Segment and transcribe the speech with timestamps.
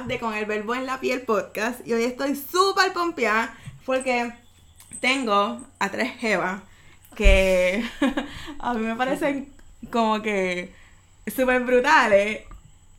[0.00, 4.32] De Con el Verbo en la Piel podcast y hoy estoy súper pompeada porque
[5.00, 6.62] tengo a tres jevas
[7.14, 7.84] que
[8.58, 9.52] a mí me parecen
[9.92, 10.72] como que
[11.26, 12.40] súper brutales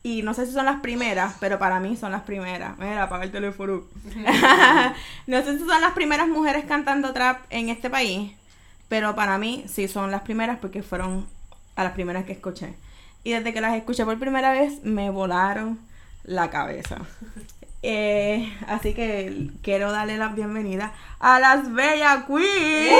[0.03, 2.77] y no sé si son las primeras, pero para mí son las primeras.
[2.77, 3.83] Mira, apaga el teléfono.
[5.27, 8.33] no sé si son las primeras mujeres cantando trap en este país,
[8.87, 11.25] pero para mí sí son las primeras porque fueron
[11.75, 12.75] a las primeras que escuché.
[13.23, 15.79] Y desde que las escuché por primera vez me volaron
[16.23, 16.97] la cabeza.
[17.85, 22.93] Eh, así que quiero darle la bienvenida a las Bella Queens.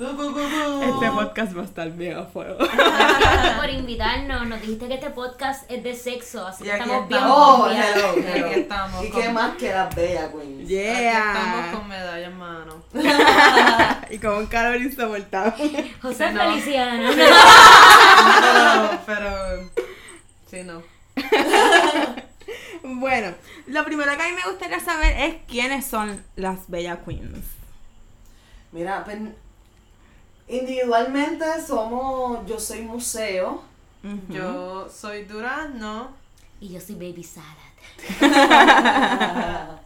[0.00, 2.56] Este podcast va a estar bien a fuego.
[2.58, 4.46] Gracias por invitarnos.
[4.48, 7.20] Nos dijiste que este podcast es de sexo, así Y que estamos bien.
[7.24, 8.46] Oh, hello, Aquí hello.
[8.48, 9.04] estamos.
[9.04, 10.64] ¿Y con- qué más que las bellas queens?
[10.64, 11.72] Aquí estamos Yeah.
[11.72, 12.82] con medalla en mano.
[14.10, 15.94] y con un calor insoportable.
[16.02, 16.40] José no.
[16.40, 17.10] Feliciano.
[17.14, 19.70] Pero, pero.
[20.52, 20.82] Sí, no.
[22.84, 23.32] Bueno,
[23.68, 27.46] lo primero que a mí me gustaría saber es quiénes son las Bella Queens.
[28.72, 29.18] Mira, pues,
[30.48, 33.62] individualmente somos, yo soy museo.
[34.28, 36.10] Yo soy Durazno.
[36.60, 37.72] Y yo soy Baby Salad.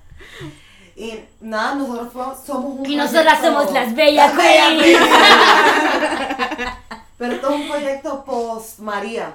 [0.97, 4.33] y nada, nosotros somos un Y nosotras somos las Bella.
[4.35, 4.99] Queens.
[7.19, 9.33] Pero esto es un proyecto post María.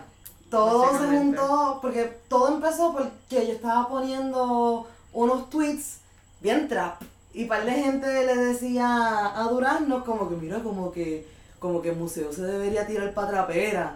[0.51, 5.99] Todo se juntó, porque todo empezó porque yo estaba poniendo unos tweets
[6.41, 7.01] bien trap.
[7.33, 11.25] Y par de gente le decía a Durazno como que mira, como que,
[11.59, 13.95] como que el museo se debería tirar para trapera.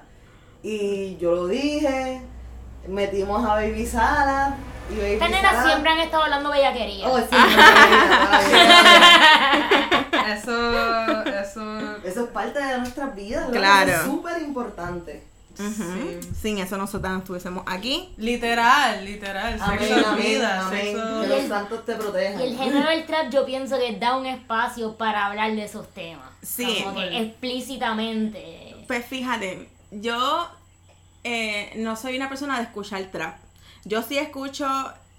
[0.63, 2.21] Y yo lo dije,
[2.87, 4.55] metimos a Baby Sala.
[4.89, 7.09] Y Baby Estas nenas Sala- siempre han estado hablando bellaquería.
[7.09, 8.41] Oh, sí, vida.
[10.35, 11.23] Eso.
[11.23, 11.97] Eso.
[12.03, 13.49] Eso es parte de nuestras vidas.
[13.51, 13.91] Claro.
[13.91, 15.34] Es súper importante.
[15.55, 16.19] Sí.
[16.41, 18.13] Sin eso nosotras no estuviésemos aquí.
[18.17, 19.57] Literal, literal.
[19.61, 20.67] Amén, Sexo amén, vida.
[20.67, 20.81] amén.
[20.81, 21.21] Sexo.
[21.21, 22.41] Que los santos te protejan.
[22.41, 25.87] Y el género del trap yo pienso que da un espacio para hablar de esos
[25.93, 26.29] temas.
[26.41, 26.81] Sí.
[26.83, 28.75] Como que explícitamente.
[28.87, 30.49] Pues fíjate, yo
[31.23, 33.37] eh, no soy una persona de escuchar trap.
[33.83, 34.65] Yo sí escucho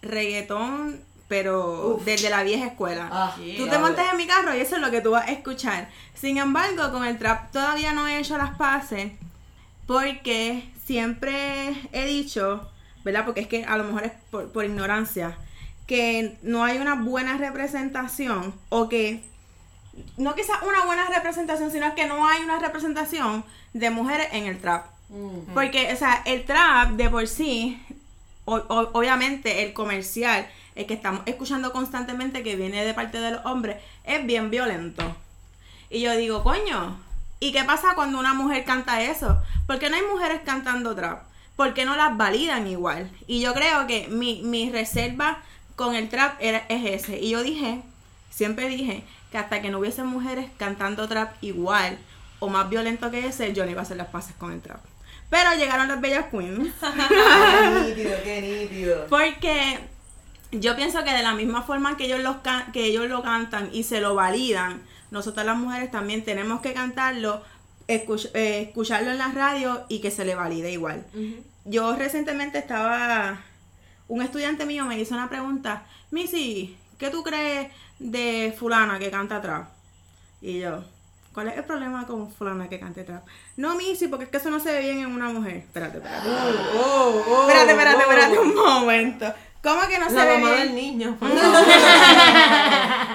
[0.02, 2.04] reggaetón, pero Uf.
[2.04, 3.08] desde la vieja escuela.
[3.10, 5.32] Ah, Tú te montas en mi carro y eso es lo que tú vas a
[5.32, 5.88] escuchar.
[6.14, 9.12] Sin embargo, con el trap todavía no he hecho las paces
[9.86, 12.68] porque siempre he dicho,
[13.04, 13.24] ¿verdad?
[13.24, 15.36] Porque es que a lo mejor es por, por ignorancia,
[15.86, 19.22] que no hay una buena representación o que
[20.16, 24.58] no quizás una buena representación, sino que no hay una representación de mujeres en el
[24.58, 24.86] trap.
[25.08, 25.52] Mm.
[25.54, 27.80] Porque, o sea, el trap de por sí,
[28.44, 33.30] o- o- obviamente el comercial, el que estamos escuchando constantemente que viene de parte de
[33.30, 35.02] los hombres, es bien violento.
[35.88, 36.98] Y yo digo, coño,
[37.40, 39.42] ¿y qué pasa cuando una mujer canta eso?
[39.66, 41.24] ¿Por qué no hay mujeres cantando trap?
[41.56, 43.10] ¿Por qué no las validan igual?
[43.26, 45.38] Y yo creo que mi, mi reserva
[45.74, 47.18] con el trap era, es ese.
[47.18, 47.82] Y yo dije,
[48.30, 51.98] siempre dije, que hasta que no hubiese mujeres cantando trap igual
[52.38, 54.80] o más violento que ese, yo no iba a hacer las paces con el trap.
[55.30, 56.72] Pero llegaron las bellas queens.
[57.08, 59.06] Qué nítido, qué nítido.
[59.08, 59.80] Porque
[60.52, 62.36] yo pienso que de la misma forma que ellos, los
[62.72, 67.42] que ellos lo cantan y se lo validan, nosotras las mujeres también tenemos que cantarlo,
[67.88, 71.04] escuch- eh, escucharlo en la radio y que se le valide igual.
[71.64, 73.40] Yo recientemente estaba,
[74.08, 77.68] un estudiante mío me hizo una pregunta, Missy, ¿qué tú crees
[77.98, 79.68] de fulana que canta trap?
[80.40, 80.84] Y yo,
[81.32, 83.24] ¿cuál es el problema con fulana que cante trap?
[83.56, 85.56] No, Missy, porque es que eso no se ve bien en una mujer.
[85.56, 86.28] Espérate, espérate.
[87.48, 89.34] espérate, espérate, espérate un momento.
[89.66, 90.66] ¿Cómo que no se La ve mamá bien?
[90.68, 91.18] del niño.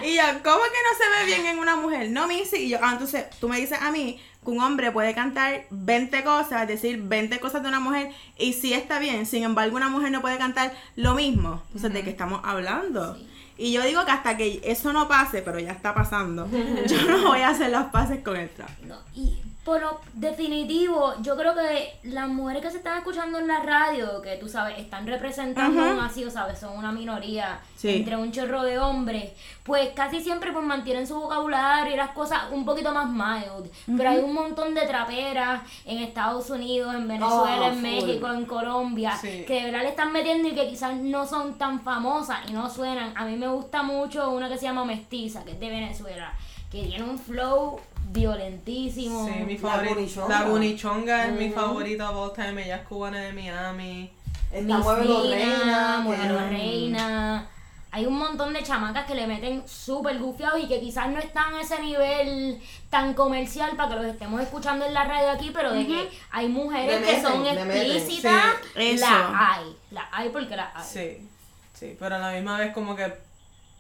[0.04, 2.10] Y yo, ¿cómo que no se ve bien en una mujer?
[2.10, 2.58] No, Missy.
[2.58, 6.24] Y yo, ah, entonces tú me dices a mí que un hombre puede cantar 20
[6.24, 9.26] cosas, decir 20 cosas de una mujer, y sí está bien.
[9.26, 11.62] Sin embargo, una mujer no puede cantar lo mismo.
[11.68, 13.18] Entonces, ¿de qué estamos hablando?
[13.58, 16.50] Y yo digo que hasta que eso no pase, pero ya está pasando,
[16.88, 18.72] yo no voy a hacer las paces con el trap.
[18.88, 23.48] No, y Por lo definitivo, yo creo que las mujeres que se están escuchando en
[23.48, 25.92] la radio, que tú sabes, están representando Ujú.
[25.92, 27.98] un así, o sabes, son una minoría Sí.
[27.98, 29.32] entre un chorro de hombres,
[29.64, 33.70] pues casi siempre pues mantienen su vocabulario y las cosas un poquito más mild.
[33.98, 37.82] Pero hay un montón de traperas en Estados Unidos, en Venezuela, Oh, en full.
[37.84, 39.44] México, en Colombia, Sí.
[39.46, 42.68] que de verdad le están metiendo y que quizás no son tan famosas y no
[42.68, 43.14] suenan.
[43.16, 46.34] A mí me gusta mucho una que se llama Mestiza, que es de Venezuela,
[46.72, 47.80] que tiene un flow
[48.12, 49.26] violentísimo.
[49.28, 52.64] Sí, mi La Gunichonga es mi favorita of all time.
[52.64, 54.12] Ella es cubana de Miami.
[54.52, 54.82] Está Nina,
[55.24, 56.00] Reina.
[56.04, 57.48] Muévelo que- Reina.
[57.94, 61.54] Hay un montón de chamacas que le meten súper gufiados y que quizás no están
[61.56, 62.58] a ese nivel
[62.90, 66.48] tan comercial para que los estemos escuchando en la radio aquí, pero de que hay
[66.48, 68.44] mujeres que son explícitas,
[68.76, 69.06] Sí, eso.
[69.06, 69.76] la hay.
[69.92, 70.86] La hay porque la hay.
[70.86, 71.28] Sí,
[71.74, 73.12] sí, pero a la misma vez como que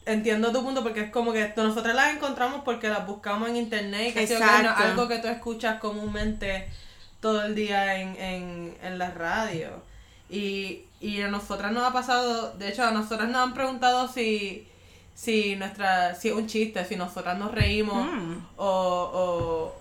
[0.06, 4.10] entiendo tu punto porque es como que nosotras las encontramos porque las buscamos en internet
[4.10, 4.32] y que es
[4.92, 6.68] algo que tú escuchas comúnmente
[7.20, 9.70] todo el día en, en, en la radio.
[10.30, 14.68] Y, y a nosotras nos ha pasado, de hecho a nosotras nos han preguntado si,
[15.14, 18.38] si nuestra, si es un chiste, si nosotras nos reímos Mm.
[18.58, 18.66] o,
[19.14, 19.76] o,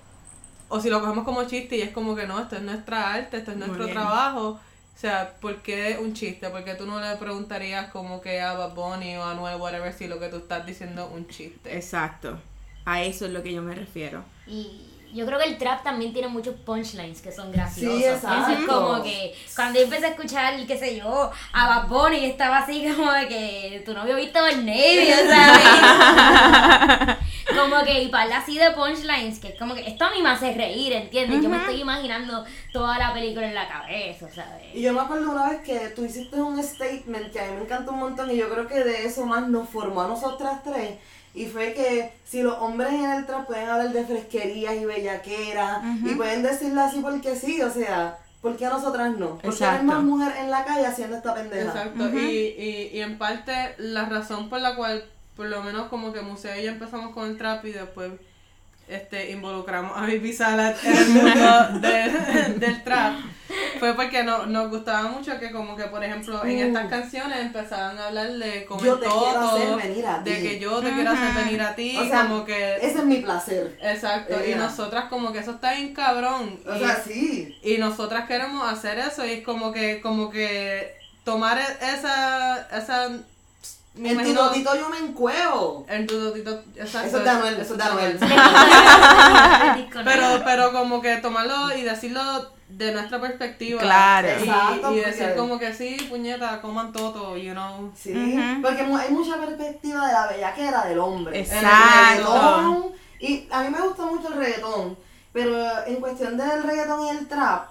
[0.69, 3.39] o si lo cogemos como chiste y es como que no, esto es nuestra arte,
[3.39, 4.61] esto es nuestro trabajo.
[5.01, 6.51] O sea, ¿por qué un chiste?
[6.51, 10.07] Porque tú no le preguntarías como que a Bad Bunny o a Noel, whatever, si
[10.07, 11.75] lo que tú estás diciendo es un chiste.
[11.75, 12.39] Exacto.
[12.85, 14.23] A eso es lo que yo me refiero.
[14.47, 17.99] Y yo creo que el trap también tiene muchos punchlines que son graciosos.
[17.99, 21.89] Sí, Eso es como que cuando yo empecé a escuchar, qué sé yo, a Bad
[21.89, 27.17] Bunny estaba así como de que tu novio visto el Navy, ¿sabes?
[27.59, 30.31] como que y para así de punchlines, que es como que esto a mí me
[30.31, 31.43] hace reír, ¿entiendes?
[31.43, 34.75] Yo me estoy imaginando toda la película en la cabeza, ¿sabes?
[34.75, 37.63] Y yo me acuerdo una vez que tú hiciste un statement que a mí me
[37.63, 40.99] encantó un montón y yo creo que de eso más nos formó a nosotras tres.
[41.35, 45.79] Y fue que si los hombres en el trap pueden hablar de fresquerías y bellaqueras
[46.05, 49.39] y pueden decirlo así porque sí, o sea, ¿por qué a nosotras no?
[49.39, 51.69] Porque hay más mujer en la calle haciendo esta pendeja.
[51.69, 52.09] Exacto.
[52.19, 55.05] y, y, y en parte la razón por la cual,
[55.37, 58.11] por lo menos como que Museo y yo empezamos con el trap y después
[58.91, 63.15] este involucramos a Bibi Salad en el mundo de- del trap,
[63.79, 66.67] fue porque no, nos gustaba mucho que como que por ejemplo en Uh.
[66.69, 70.35] estas canciones empezaban a hablar de comer Yo te quiero todo, hacer venir a de
[70.35, 70.43] ti.
[70.43, 72.77] que yo te quiero hacer venir a ti, O sea, como que...
[72.77, 73.77] Ese es mi placer.
[73.83, 76.59] Exacto, y nosotras como que eso está bien cabrón.
[76.67, 77.59] O y- sea, sí.
[77.63, 80.95] y nosotras queremos hacer eso y es como que como que
[81.25, 83.09] tomar e- esa esa
[84.01, 85.85] me En tu notito yo me encuevo.
[85.89, 88.19] en tu exacto Eso es de Anuel, eso es de Anuel.
[90.05, 92.21] pero pero como que tomarlo y decirlo
[92.69, 94.29] de nuestra perspectiva Claro.
[94.29, 98.13] y, Exacto, y decir porque- como que sí puñeta coman todo you know Sí,
[98.63, 101.41] porque hay mucha perspectiva de la bellaquera del hombre.
[101.41, 102.93] Exacto.
[103.21, 104.97] El y a mí me gusta mucho el reggaetón,
[105.33, 105.55] pero
[105.87, 107.69] en cuestión del reggaetón y el trap,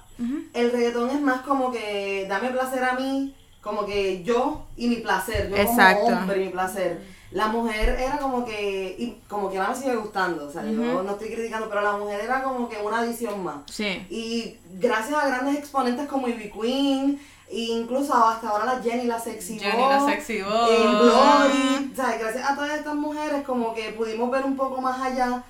[0.54, 4.98] el reggaetón es más como que dame placer a mí, como que yo y mi
[4.98, 6.04] placer, yo Exacto.
[6.06, 7.20] como hombre y mi placer.
[7.32, 11.04] La mujer era como que, y como que ahora me sigue gustando, o sea, yo
[11.04, 13.58] no estoy criticando, pero la mujer era como que una adición más.
[13.70, 14.04] Sí.
[14.10, 17.22] Y gracias a grandes exponentes como Ivy Queen,
[17.52, 20.72] e incluso hasta ahora la Jenny, la Sexy Jenny la Sexy Boy.
[20.72, 24.82] eh, Glory, o sea, gracias a todas estas mujeres como que pudimos ver un poco
[24.82, 25.44] más allá,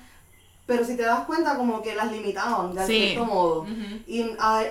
[0.70, 2.92] pero si te das cuenta como que las limitaban de Sí.
[3.08, 3.66] cierto modo.
[4.06, 4.24] Y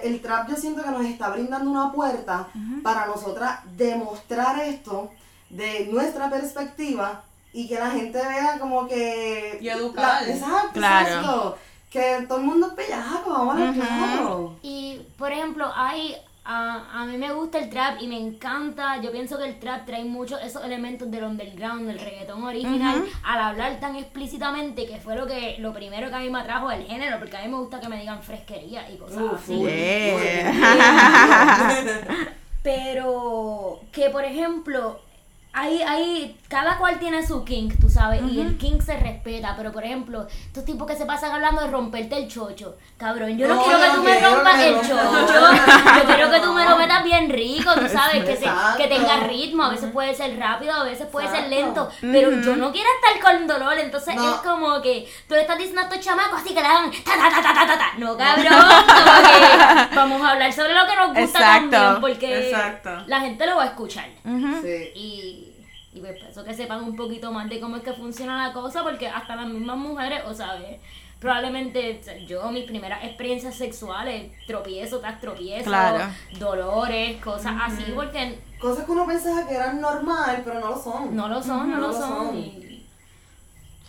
[0.03, 2.47] el trap yo siento que nos está brindando una puerta
[2.81, 5.11] para nosotras demostrar esto
[5.49, 9.57] de nuestra perspectiva y que la gente vea como que...
[9.59, 10.21] Y educar.
[10.25, 11.07] la- exacto, Claro.
[11.09, 11.57] exacto.
[11.89, 13.73] Que todo el mundo es bellaco, vamos a Ujú.
[13.81, 14.55] claro.
[14.61, 16.15] Y, por ejemplo, hay...
[16.45, 18.99] A, a mí me gusta el trap y me encanta.
[19.01, 23.39] Yo pienso que el trap trae muchos esos elementos del underground, del reggaetón original, al
[23.39, 26.85] hablar tan explícitamente, que fue lo que lo primero que a mí me atrajo del
[26.85, 29.59] género, porque a mí me gusta que me digan fresquería y cosas Uf, así.
[29.59, 30.53] Yeah.
[32.63, 34.99] Pero que, por ejemplo,
[35.61, 39.71] hay, hay, cada cual tiene su king, tú sabes, y el king se respeta, pero
[39.71, 43.55] por ejemplo, estos tipos que se pasan hablando de romperte el chocho, cabrón, yo no,
[43.55, 47.03] No, quiero que tú me rompas el chocho, yo quiero que tú me lo metas
[47.03, 50.83] bien rico, tú sabes, que, se- que tenga ritmo, a veces puede ser rápido, a
[50.83, 54.35] veces puede ser lento, pero yo no quiero estar con dolor, entonces No.
[54.35, 57.11] es como que tú le estás diciendo a estos chamacos así que le hagan ta
[57.17, 58.47] ta ta ta ta ta ta, no cabrón,
[58.87, 61.69] como que vamos a hablar sobre lo que nos gusta Exacto.
[61.71, 62.89] también, porque Exacto.
[63.07, 64.07] la gente lo va a escuchar.
[64.61, 64.91] Sí.
[64.95, 65.45] Y,
[65.99, 68.83] y pues eso que sepan un poquito más de cómo es que funciona la cosa,
[68.83, 70.79] porque hasta las mismas mujeres, o sabes,
[71.19, 76.05] probablemente o sea, yo mis primeras experiencias sexuales, tropiezo tras tropiezo, Claro.
[76.39, 81.15] dolores, cosas así, porque Cosas que uno pensaba que eran normal, pero no lo son.
[81.15, 82.09] no lo son, no, No lo lo son.
[82.27, 82.37] son.
[82.37, 82.85] Y,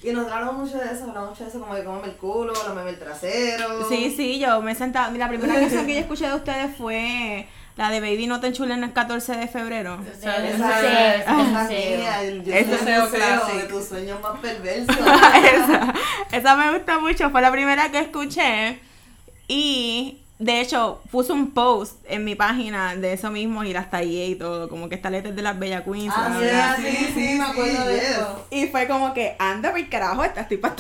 [0.02, 2.52] Y nos hablamos mucho de eso, hablamos mucho de eso, como de cómeme el culo,
[2.66, 3.86] lámeme el trasero.
[3.88, 5.14] Sí, sí, yo me he sentado.
[5.16, 7.46] La primera canción que yo escuché de ustedes fue
[7.76, 9.98] la de Baby No Te Enchulen el 14 de febrero.
[10.02, 10.86] Esa, Sí, esa, sí,
[11.22, 11.74] esa sí.
[11.96, 13.56] mía, el- yo Es soy el museo museo clásico.
[13.58, 14.96] de tus sueños más perversos.
[14.96, 15.94] esa,
[16.32, 18.78] esa me gusta mucho, fue la primera que escuché.
[19.48, 24.24] Y de hecho, puse un post en mi página de eso mismo y las tallé
[24.24, 26.14] y todo, como que esta letra es de las Bella Queens.
[26.16, 28.08] Ah, bla, sí, sí, sí, me acuerdo de yes.
[28.08, 28.46] eso.
[28.50, 30.74] Y fue como que, anda por carajo, esta estoy para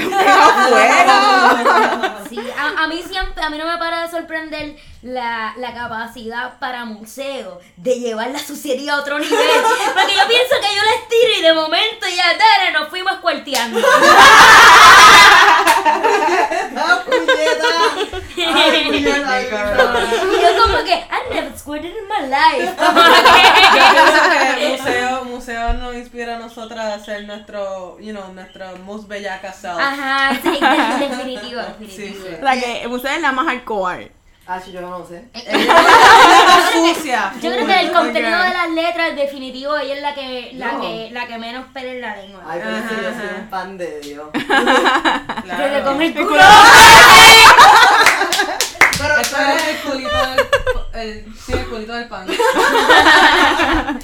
[0.64, 2.18] afuera.
[2.30, 6.58] Sí, a, a mí siempre, a mí no me para de sorprender la, la capacidad
[6.58, 9.38] para museo de llevar la suciedad a otro nivel.
[9.94, 13.78] Porque yo pienso que yo les tiro y de momento ya, dale, nos fuimos cuarteando.
[16.76, 18.54] ¡Ah, puñeta!
[18.54, 19.38] ¡Ay, puñeta!
[19.40, 22.72] Y yo como que, I never squirted in my life.
[22.80, 28.72] Yo pienso que museo, museo nos inspira a nosotras a ser nuestro, you know, nuestra
[28.84, 29.78] most bellaca self.
[29.78, 32.26] Ajá, sí, de- definitivo, Sí, definitivo.
[32.28, 32.36] sí.
[32.42, 34.12] La que usted es la más hardcore.
[34.52, 35.26] Ah, sí, yo no sé.
[35.32, 37.32] Es sucia.
[37.40, 40.80] Yo creo que el contenido de las letras, definitivo, ella es la que, la No.
[40.80, 42.42] que, la que menos pela en la lengua.
[42.48, 44.28] Ay, pero sí, yo soy un pan de Dios.
[44.32, 46.40] Que le come el culo.
[48.98, 50.46] Pero, Esto es el culito del,
[50.94, 52.26] el, sí, el culito del pan.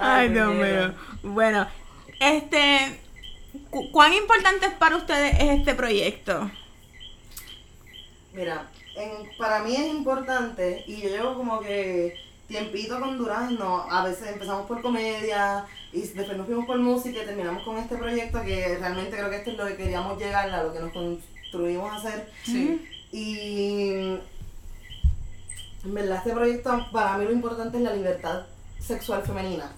[0.00, 0.92] Ay, Dios mío.
[1.22, 1.66] Bueno,
[2.20, 3.00] este,
[3.70, 6.50] cu- ¿cuán importante es para ustedes este proyecto?
[8.32, 12.16] Mira, en- para mí es importante y yo llevo como que
[12.48, 13.86] tiempito con Durazno.
[13.90, 17.96] A veces empezamos por comedia y después nos fuimos por música y terminamos con este
[17.96, 20.92] proyecto que realmente creo que esto es lo que queríamos llegar a lo que nos
[20.92, 22.30] construimos a hacer.
[22.44, 22.86] Sí.
[23.12, 23.88] Y
[25.84, 28.42] en verdad este proyecto para mí lo importante es la libertad
[28.80, 29.72] sexual femenina.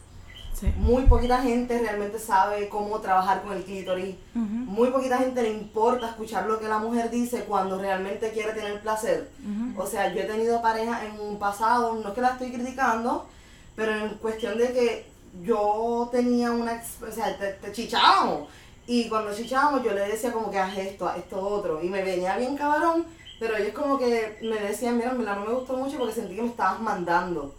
[0.59, 0.73] Sí.
[0.79, 4.15] Muy poquita gente realmente sabe cómo trabajar con el clítoris.
[4.35, 8.81] Muy poquita gente le importa escuchar lo que la mujer dice cuando realmente quiere tener
[8.81, 9.29] placer.
[9.77, 13.27] O sea, yo he tenido parejas en un pasado, no es que la estoy criticando,
[13.75, 15.07] pero en cuestión de que
[15.43, 18.49] yo tenía una, ex- o sea, te, te chichábamos.
[18.87, 21.83] Y cuando chichábamos yo le decía como que haz esto, haz esto otro.
[21.83, 23.05] Y me venía bien cabrón,
[23.39, 26.35] pero ellos como que me decían, mira, en verdad no me gustó mucho porque sentí
[26.35, 27.55] que me estabas mandando.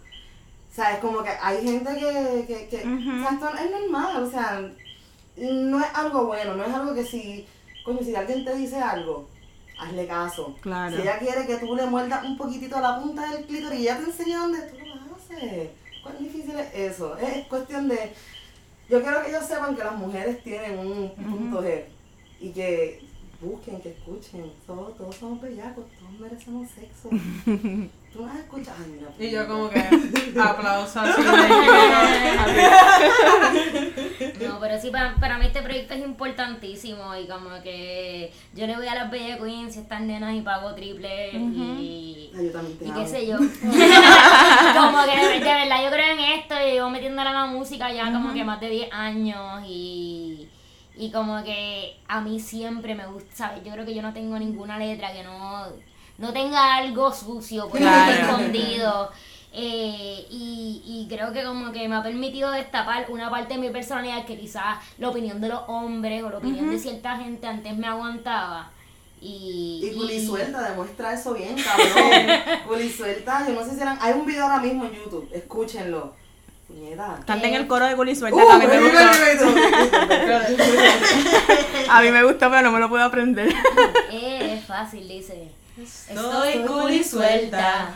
[0.70, 4.22] O sea, es como que hay gente que, que, que o sea, esto es normal,
[4.22, 4.70] o sea,
[5.36, 7.46] no es algo bueno, no es algo que si,
[7.84, 9.28] coño, si alguien te dice algo,
[9.78, 10.56] hazle caso.
[10.60, 10.94] Claro.
[10.94, 13.98] Si ella quiere que tú le muerdas un poquito la punta del clítoris y ella
[13.98, 15.70] te enseña dónde tú lo haces.
[16.02, 17.16] ¿Cuán difícil es eso?
[17.18, 18.12] Es cuestión de...
[18.88, 21.84] Yo quiero que ellos sepan que las mujeres tienen un punto G
[22.40, 23.02] y que
[23.40, 24.52] busquen, que escuchen.
[24.66, 27.10] Todos, todos somos bellacos, todos merecemos sexo.
[28.12, 28.76] Tú no has escuchado.
[28.82, 29.48] Ay, mira, Y yo puñeta.
[29.48, 31.22] como que aplausos así
[34.46, 38.76] No, pero sí, para, para mí este proyecto es importantísimo y como que yo le
[38.76, 42.78] voy a las Bella Queens y estas nenas y pago triple y, Ay, yo también
[42.78, 43.00] te y amo.
[43.00, 43.36] qué sé yo.
[43.38, 48.12] como que de, verdad yo creo en esto y llevo metiéndole a la música ya
[48.12, 50.48] como que más de 10 años y,
[50.96, 53.64] y como que a mí siempre me gusta, ¿sabes?
[53.64, 55.66] Yo creo que yo no tengo ninguna letra que no,
[56.18, 58.12] no tenga algo sucio por ahí Claro.
[58.36, 59.10] escondido.
[59.52, 63.70] Eh, y, y creo que como que me ha permitido destapar una parte de mi
[63.70, 67.74] personalidad que quizás la opinión de los hombres o la opinión de cierta gente antes
[67.76, 68.70] me aguantaba.
[69.20, 72.60] Y, Y Culi Suelta demuestra eso bien, cabrón.
[72.68, 73.98] Culi Suelta, yo no sé si eran.
[74.00, 76.14] Hay un video ahora mismo en YouTube, escúchenlo.
[76.68, 77.18] Puñeta.
[77.26, 78.64] Canten el coro de Gully Suelta, Uh, me.
[81.88, 83.48] A mí me gustó, pero no me lo puedo aprender.
[84.12, 85.50] Eh, es fácil, dice.
[85.80, 87.90] Estoy cool y suelta.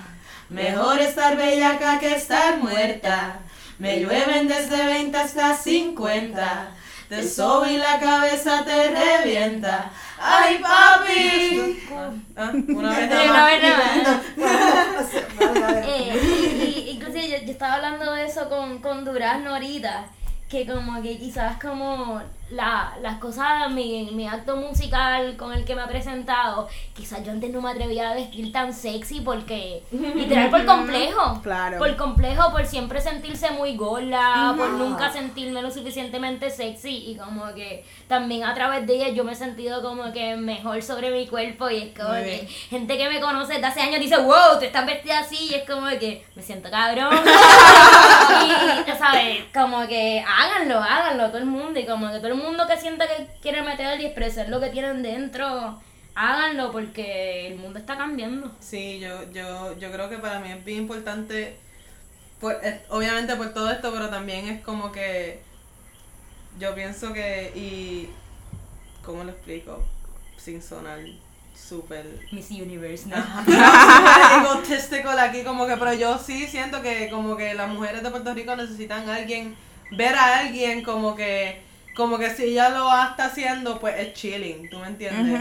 [0.48, 3.40] Mejor estar bellaca que estar muerta.
[3.78, 6.68] Me llueven desde 20 hasta 50.
[7.08, 9.90] Te sobo y la cabeza te revienta.
[10.18, 11.88] ¡Ay, papi!
[12.36, 13.62] Ah, una vez nada una vez
[14.36, 15.08] más.
[16.86, 20.06] Inclusive yo, yo estaba hablando de eso con, con Durazno ahorita,
[20.52, 25.74] que como que quizás como la, las cosas, mi, mi acto musical con el que
[25.74, 30.50] me ha presentado, quizás yo antes no me atrevía a vestir tan sexy porque, literal
[30.50, 31.78] por complejo, Claro.
[31.78, 37.54] por complejo, por siempre sentirse muy gorda, por nunca sentirme lo suficientemente sexy y como
[37.54, 41.26] que también a través de ella yo me he sentido como que mejor sobre mi
[41.26, 44.66] cuerpo y es como que gente que me conoce desde hace años dice, wow, te
[44.66, 47.14] estás vestida así y es como que me siento cabrón.
[47.24, 49.44] y, ya ¿sabes?
[49.54, 53.06] Como que háganlo, háganlo todo el mundo y como que todo el mundo que sienta
[53.06, 55.80] que quiere meter y expresar lo que tienen dentro,
[56.14, 58.50] háganlo porque el mundo está cambiando.
[58.60, 61.56] Sí, yo, yo, yo creo que para mí es bien importante,
[62.40, 65.40] por, eh, obviamente por todo esto, pero también es como que
[66.58, 68.08] yo pienso que, y
[69.04, 69.84] ¿cómo lo explico?
[70.36, 70.98] Sin sonar
[71.54, 73.16] súper Miss Universe, ¿no?
[74.40, 78.34] egotistical aquí como que pero yo sí siento que como que las mujeres de Puerto
[78.34, 79.54] Rico necesitan a alguien
[79.96, 81.60] ver a alguien como que
[81.94, 85.40] como que si ella lo está haciendo pues es chilling tú me entiendes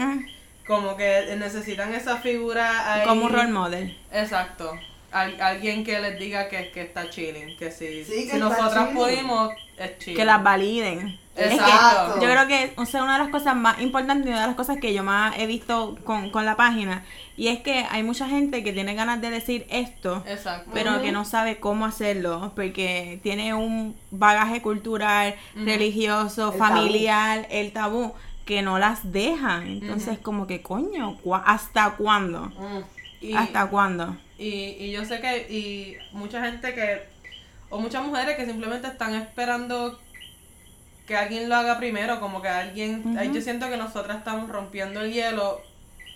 [0.66, 3.98] como que necesitan esa figura ahí Como un role model.
[4.12, 4.78] exacto
[5.12, 8.88] Al- alguien que les diga que, que está chilling que si, Sí, que si nosotras
[8.88, 8.94] chilling.
[8.96, 11.18] pudimos es chilling Que las validen.
[11.34, 12.14] Es que Exacto.
[12.20, 14.56] yo creo que o sea, una de las cosas más importantes y una de las
[14.56, 17.04] cosas que yo más he visto con, con la página
[17.38, 21.10] y es que hay mucha gente que tiene ganas de decir esto exacto pero que
[21.10, 28.12] no sabe cómo hacerlo porque tiene un bagaje cultural, religioso, El familiar, el tabú
[28.44, 29.66] que no las dejan.
[29.68, 32.52] Entonces como que coño, ¿cuá- ¿hasta cuándo?
[33.36, 34.16] ¿Hasta cuándo?
[34.42, 37.02] Y, y yo sé que y mucha gente que,
[37.70, 40.00] o muchas mujeres que simplemente están esperando
[41.06, 45.00] que alguien lo haga primero, como que alguien, ahí yo siento que nosotras estamos rompiendo
[45.00, 45.60] el hielo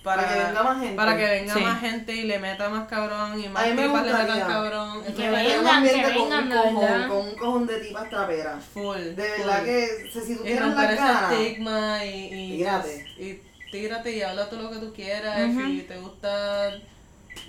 [0.02, 0.96] para, Para que venga más gente.
[0.96, 1.60] para que venga Sí.
[1.60, 5.02] más gente y le meta más cabrón y más tipas le metan cabrón.
[5.08, 8.64] Y que vengan, que ambiente con vengan, un cojón, con un cojón de tipas traperas.
[8.72, 8.96] Full.
[8.96, 9.64] De verdad full.
[9.66, 13.06] que si, si tú Y tienes la ese cara, estigma y, y, Tírate.
[13.18, 15.48] y tírate y habla todo lo que tú quieras.
[15.50, 15.60] Ujú.
[15.66, 16.70] Si te gusta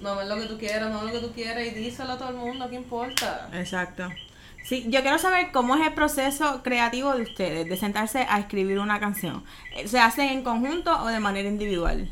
[0.02, 2.36] mamar lo que tú quieras, mamar lo que tú quieras y díselo a todo el
[2.36, 3.50] mundo, ¿qué importa?
[3.54, 4.10] Exacto.
[4.64, 8.80] Sí, yo quiero saber cómo es el proceso creativo de ustedes, de sentarse a escribir
[8.80, 9.44] una canción.
[9.76, 12.10] Eh, ¿Se hace en conjunto o de manera individual?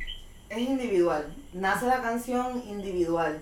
[0.49, 1.25] es individual.
[1.53, 3.41] Nace la canción individual.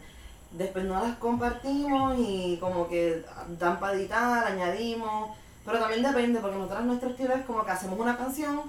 [0.52, 3.24] Después no las compartimos y como que
[3.60, 5.36] dan para editar, añadimos.
[5.66, 8.62] Pero también depende, porque nosotros nuestro estilo es como que hacemos una canción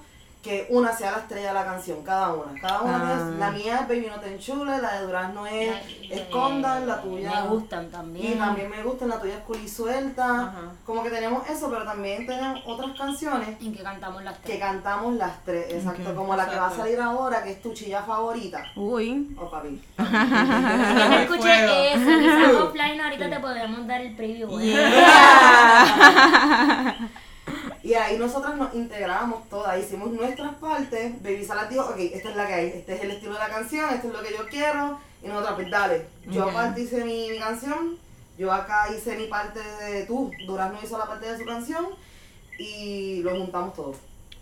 [0.45, 2.61] que una sea la estrella de la canción, cada una.
[2.61, 3.17] Cada una Ah.
[3.25, 5.71] tiene- la mía es Baby No Te Enchule, la de Durazno es
[6.11, 7.41] La- Escondan, la tuya.
[7.41, 8.33] Me gustan también.
[8.33, 10.27] Y también me gusta la tuya es Culi Suelta.
[10.43, 10.61] Ajá.
[10.85, 14.61] Como que tenemos eso, pero también tenemos otras canciones En que cantamos las que tres.
[14.61, 18.03] cantamos las tres, exacto, como la que va a salir ahora, que es tu chilla
[18.03, 18.63] favorita.
[18.77, 19.35] Uy.
[19.41, 19.81] Oh, papi.
[19.99, 24.59] Yo no escuché eso, quizás offline ahorita te podemos dar el preview.
[24.61, 25.05] ¿eh?
[27.85, 32.37] Y ahí nosotras nos integramos todas, hicimos nuestras partes, Baby Salas dijo, ok, esta es
[32.37, 34.49] la que hay, este es el estilo de la canción, esto es lo que yo
[34.49, 37.99] quiero, y nosotras, pues dale, yo aparte hice mi, mi canción,
[38.38, 41.87] yo acá hice mi parte de tú, Durazno hizo la parte de su canción,
[42.59, 43.94] y lo juntamos todo.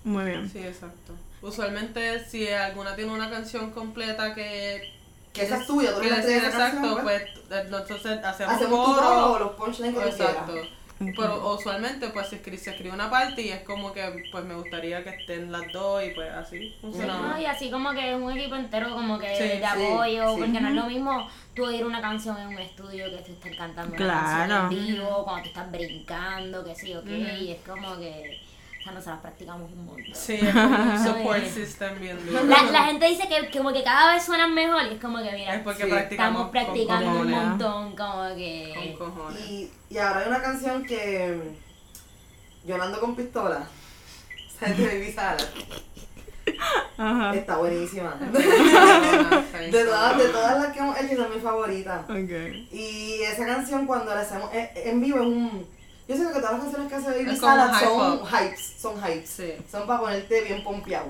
[0.05, 0.49] Muy bien.
[0.49, 1.15] Sí, exacto.
[1.41, 4.93] Usualmente si alguna tiene una canción completa que...
[5.33, 8.87] Que esa es tuya, tú que eres la Exacto, canción, pues eh, entonces hacemos, Hacemos
[8.87, 9.01] tu coro.
[9.09, 10.53] coro o los punchlines que Exacto.
[10.53, 10.71] quieras.
[11.17, 14.55] Pero usualmente pues se escribe, se escribe una parte y es como que pues me
[14.55, 17.29] gustaría que estén las dos y pues así funcionamos.
[17.31, 20.41] No, y así como que es un equipo entero como que Sí, de apoyo, sí.
[20.41, 23.57] porque no es lo mismo tú oír una canción en un estudio que tú estés
[23.57, 24.49] cantando una Claro.
[24.61, 27.07] canción en vivo, cuando tú estás brincando, que sí, ok,
[27.41, 28.41] y es como que,
[28.83, 30.05] o sea, nosotras practicamos un montón.
[30.13, 32.43] Sí, es como un support system bien duro.
[32.45, 35.31] La, la gente dice que como que cada vez suenan mejor y es como que
[35.31, 38.95] mira, Es porque Sí, practicamos estamos practicando con un montón, como que...
[38.99, 39.41] Con cojones.
[39.49, 41.41] Y, y ahora hay una canción que
[42.65, 43.69] mm, yo no ando con pistola,
[44.59, 44.79] ¿sabes?
[44.79, 45.49] De Baby Salas.
[46.99, 47.35] Ajá.
[47.37, 48.15] Está buenísima.
[48.33, 52.05] De De todas, de todas las que hemos hecho, es mi favorita.
[52.09, 52.73] Ok.
[52.73, 55.67] Y esa canción cuando la hacemos eh, en vivo es un...
[56.09, 59.31] Yo siento que todas las canciones que hace Baby hype son hypes, son hypes.
[59.31, 59.53] Sí.
[59.71, 61.07] Son para ponerte bien pompeado.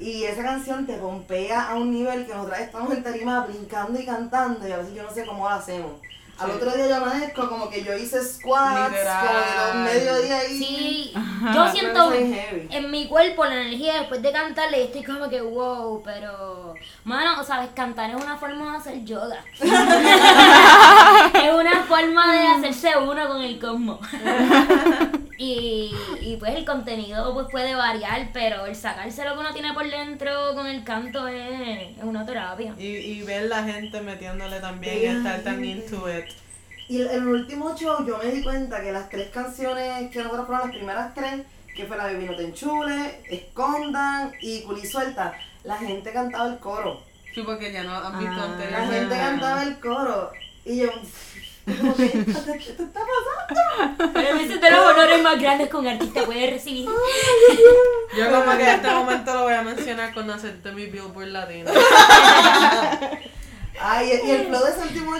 [0.00, 4.06] Y esa canción te pompea a un nivel que nosotras estamos en tarima brincando y
[4.06, 5.92] cantando y a veces yo no sé cómo lo hacemos.
[6.38, 6.56] Al Sí.
[6.56, 9.26] otro día yo amanezco como que yo hice squats, Literal.
[9.26, 10.58] como que los mediodía ahí.
[10.58, 11.52] Sí, Ajá.
[11.54, 16.02] yo siento en mi cuerpo la energía después de cantarle y estoy como que wow,
[16.02, 19.44] pero mano, sabes, cantar es una forma de hacer yoga.
[19.60, 24.00] es una forma de hacerse uno con el cosmos.
[25.38, 29.72] y, y pues el contenido pues puede variar, pero el sacarse lo que uno tiene
[29.72, 32.74] por dentro con el canto es, es una terapia.
[32.78, 36.26] Y, y ver la gente metiéndole también y estar tan into it.
[36.88, 40.46] Y en el último show yo me di cuenta que las tres canciones que nosotros
[40.46, 41.42] fueron las primeras tres,
[41.74, 45.32] que fue la de Vino Te Enchule, Escondan y Culi Suelta,
[45.64, 47.02] la gente cantaba el coro.
[47.34, 48.58] Sí, porque ya no han visto Ah.
[48.70, 50.32] La gente cantaba el coro.
[50.64, 50.90] Y yo,
[51.64, 51.88] Pero
[54.38, 56.88] ese es de los honores más grandes un artista puede recibir.
[58.16, 61.70] Yo como que en este momento lo voy a mencionar cuando acepte mi Billboard Latino.
[63.80, 64.72] Ay, y el flow de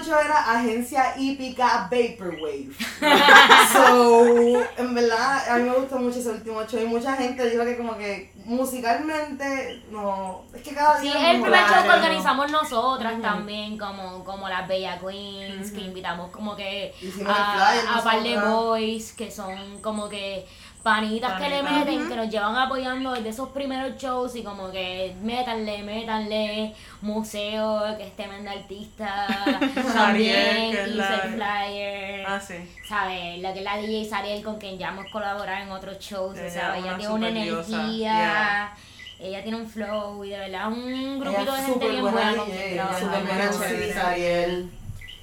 [0.04, 2.70] show era agencia hípica Vaporwave.
[3.72, 7.64] so, en verdad, a mí me gustó mucho ese último show y mucha gente dijo
[7.64, 11.90] que como que musicalmente, no, es que cada Sí, día es el primer show que
[11.90, 18.04] organizamos nosotras también, como, como las Bella Queens, que invitamos como que Hicimos a, a
[18.04, 20.46] par de boys que son como que
[20.83, 25.14] panitas que le meten, que nos llevan apoyando desde esos primeros shows y como que
[25.23, 29.27] métanle, métanle, museo, que es tremenda artista,
[29.95, 32.55] también, que es hizo la- flyer, Ah, sí.
[32.88, 33.38] ¿sabes?
[33.40, 36.49] La que es la DJ Sariel con quien ya hemos colaborado en otros shows, Ella
[36.49, 38.75] o sea, es ella una tiene una energía, yeah.
[39.21, 42.37] ella tiene un flow y de verdad un grupito Ella de gente bien buena buena
[42.37, 43.01] con quien ella es trabajar.
[43.01, 44.09] súper buena Súper con buena.
[44.11, 44.71] Ariel.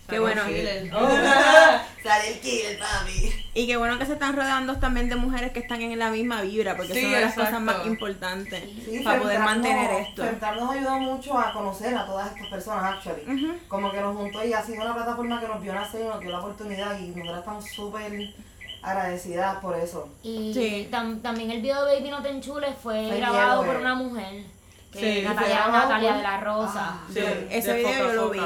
[0.10, 0.42] Qué bueno.
[0.48, 0.90] Killer.
[2.02, 3.46] Sale el killer, papi.
[3.60, 6.42] Y qué bueno que se están rodeando también de mujeres que están en la misma
[6.42, 7.52] vibra, porque Sí, una de las exacto.
[7.58, 10.24] cosas más importantes Sí, para poder mantener esto.
[10.24, 13.60] Femtap nos ayuda mucho a conocer a todas estas personas, actually.
[13.68, 16.20] Como que nos juntó y ha sido una plataforma que nos vio nacer y nos
[16.22, 18.34] dio la oportunidad y nosotras estamos súper
[18.82, 20.08] agradecidas por eso.
[20.24, 20.88] Y Sí.
[20.90, 24.44] tam- también el video de Baby No Te Enchules fue Fue grabado por una mujer.
[24.94, 26.72] Que Natalia, Natalia de la Rosa.
[26.94, 27.20] Ah, Sí,
[27.50, 28.40] Ese de video yo lo vi.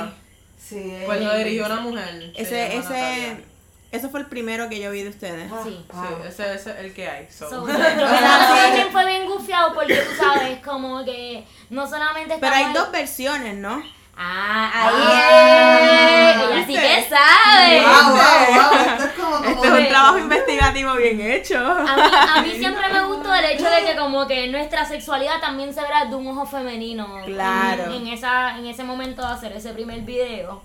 [0.57, 2.31] Sí, Pues lo dirigió una mujer.
[2.35, 3.45] se Ese, ese,
[3.93, 5.49] eso fue el primero que yo vi de ustedes.
[5.51, 5.85] ah, Sí.
[5.93, 6.07] ah.
[6.09, 7.27] Sí, ese ese es el que hay.
[7.29, 7.49] so.
[7.49, 12.91] So, también fue bien gufiado porque tú sabes, como que no solamente Pero hay dos
[12.91, 13.81] versiones, ¿no?
[14.15, 16.51] Ah, ahí Ah, es.
[16.51, 17.81] Ella sí que sabe.
[17.81, 18.79] Wow, wow, wow.
[18.93, 21.57] Esto es como, como Este es un trabajo investigativo bien hecho.
[21.57, 22.01] A mí,
[22.37, 25.81] a mí siempre me gustó el hecho de que como que nuestra sexualidad también se
[25.81, 27.21] verá de un ojo femenino.
[27.25, 27.85] Claro.
[27.85, 30.61] En, en esa, en ese momento de hacer ese primer video.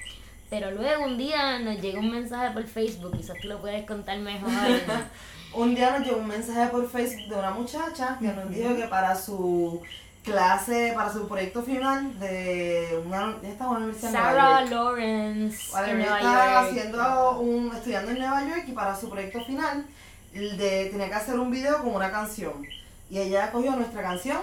[0.50, 4.18] Pero luego un día nos llegó un mensaje por Facebook, quizás tú lo puedes contar
[4.18, 4.50] mejor.
[5.54, 8.86] Un día nos llegó un mensaje por Facebook de una muchacha que nos dijo que
[8.86, 9.80] para su
[10.22, 14.70] clase, para su proyecto final de una, en una universidad en Nueva Sarah York.
[14.70, 16.68] Lawrence Vale, en Nueva estaba York.
[16.68, 19.86] haciendo un, estudiando en Nueva York y para su proyecto final
[20.34, 22.66] de, tenía que hacer un video con una canción.
[23.10, 24.38] Y ella cogió nuestra canción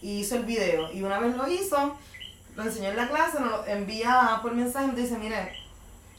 [0.00, 0.90] y hizo el video.
[0.92, 1.96] Y una vez lo hizo,
[2.56, 5.52] lo enseñó en la clase, nos lo envía por mensaje y nos dice, mire,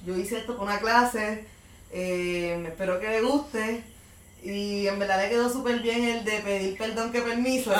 [0.05, 1.45] yo hice esto con una clase,
[1.91, 3.83] eh, espero que le guste.
[4.43, 7.71] Y en verdad le quedó súper bien el de pedir perdón que permiso.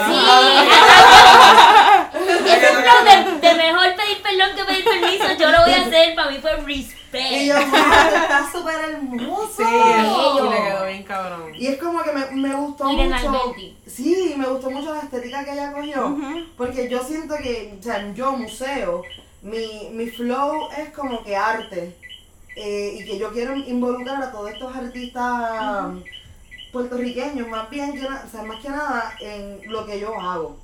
[2.18, 6.38] De, de mejor pedir perdón que pedir permiso, yo lo voy a hacer, para mí
[6.40, 7.32] fue respect.
[7.32, 9.54] Y yo, "Wow, está súper hermoso.
[9.58, 11.56] Sí, y le quedó bien cabrón.
[11.56, 13.32] Y es como que me, me gustó mucho.
[13.86, 16.18] Sí, me gustó mucho la estética que ella cogió.
[16.58, 19.04] Porque yo siento que, o sea, yo, museo,
[19.42, 21.96] mi, mi flow es como que arte.
[22.60, 25.92] eh, y que yo quiero involucrar a todos estos artistas
[26.72, 30.58] puertorriqueños, más bien, que o sea, más que nada en lo que yo hago.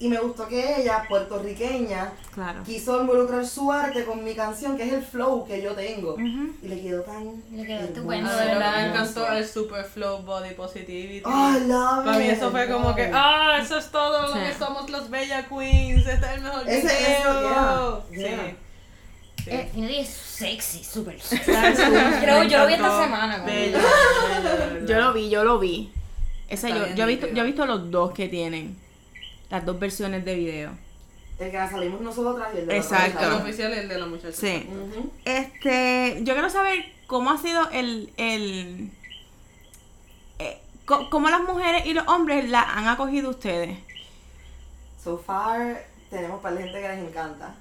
[0.00, 2.62] Y me gustó que ella, puertorriqueña, Claro.
[2.64, 6.14] quiso involucrar su arte con mi canción, que es el flow que yo tengo.
[6.62, 7.42] Y le quedó tan.
[7.50, 7.92] Le quedó hermoso.
[7.94, 8.76] estupendo, A de mí lo que verdad.
[8.76, 11.22] me encantó el super flow body positivity.
[11.26, 14.54] I love Para mí it, eso fue como que, ah, eso es todo lo que
[14.54, 17.18] somos los Bella Queens, este es el mejor Ese- video.
[17.18, 18.36] eso, yeah, yeah.
[18.46, 18.54] Sí.
[19.44, 19.50] sí.
[19.50, 21.50] Eh, Finity es sexy, súper sexy.
[22.20, 23.42] Creo yo lo vi esta semana.
[23.44, 23.80] verdad.
[24.86, 25.90] Yo lo vi, yo lo vi.
[26.48, 28.76] Ese yo, yo, he visto, yo he visto los dos que tienen.
[29.50, 30.70] Las dos versiones de video.
[31.38, 33.24] El que salimos nosotras y el de la Exacto.
[33.24, 34.32] El oficial y el de la muchacha.
[34.32, 34.68] Sí.
[35.24, 38.90] Este, yo quiero saber cómo ha sido el, el
[40.40, 43.78] eh, cómo las mujeres y los hombres la han acogido ustedes.
[45.02, 47.54] So far, tenemos un par de gente que les encanta.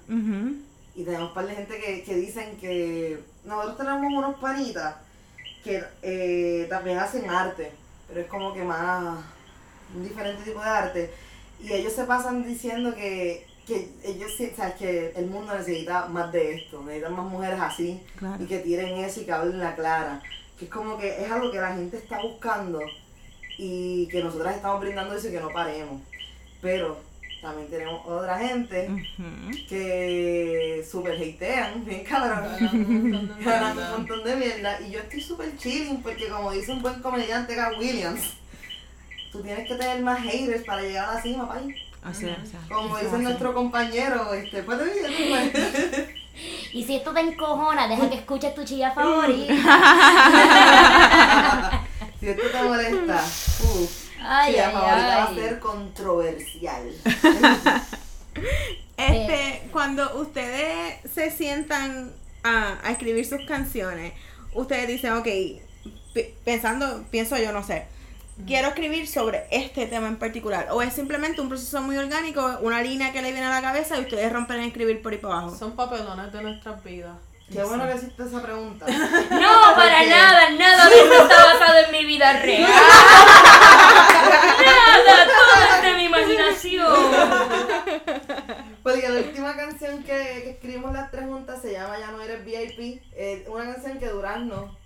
[0.95, 3.19] Y tenemos un par de gente que, que dicen que.
[3.45, 4.95] Nosotros tenemos unos panitas
[5.63, 7.71] que eh, también hacen arte,
[8.07, 9.19] pero es como que más.
[9.95, 11.13] un diferente tipo de arte.
[11.63, 16.31] Y ellos se pasan diciendo que, que ellos o sea, que el mundo necesita más
[16.31, 18.43] de esto, necesitan más mujeres así Claro.
[18.43, 20.21] y que tiren eso y que hablen la clara.
[20.57, 22.79] Que es como que es algo que la gente está buscando
[23.57, 26.01] y que nosotras estamos brindando eso y que no paremos.
[26.61, 26.99] Pero
[27.41, 28.87] también tenemos otra gente
[29.67, 32.43] que super hatean, bien cabrón.
[32.45, 33.97] Hablando un montón de Ganan un mierda.
[33.97, 34.81] montón de mierda.
[34.81, 38.33] Y yo estoy súper chilling porque como dice un buen comediante Cat Williams,
[39.31, 41.49] tú tienes que tener más haters para llegar a la cima.
[42.03, 42.71] Así es, así es.
[42.71, 44.79] Como dice es nuestro compañero, este, pues
[46.73, 49.53] Y si esto te encojona, deja que escuches tu chilla favorita.
[52.19, 54.09] Si esto te molesta, uff.
[54.19, 56.91] Ay, la ay, favorita va a ser controversial.
[58.97, 62.11] Este, cuando ustedes se sientan
[62.43, 64.13] a, a escribir sus canciones,
[64.55, 65.27] ustedes dicen, ok,
[66.43, 67.85] pensando, pienso yo, no sé,
[68.45, 70.67] quiero escribir sobre este tema en particular.
[70.71, 73.97] O es simplemente un proceso muy orgánico, una línea que le viene a la cabeza
[73.97, 75.55] y ustedes rompen a escribir por ahí para abajo.
[75.55, 77.17] Son papelones de nuestras vidas.
[77.51, 78.85] Qué bueno que hiciste esa pregunta.
[79.31, 82.69] No, para nada, nada de esto está basado en mi vida real.
[84.65, 86.93] nada, todo es de mi imaginación.
[88.83, 92.43] Porque la última canción que, que escribimos las tres juntas se llama Ya no eres
[92.43, 93.01] VIP.
[93.15, 94.77] Es una canción que Durazno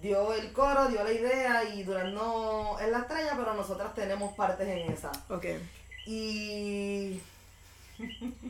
[0.00, 4.34] dio el coro, dio la idea y Durán no es la estrella, pero nosotras tenemos
[4.34, 5.10] partes en esa.
[5.28, 5.44] Ok.
[6.06, 7.20] Y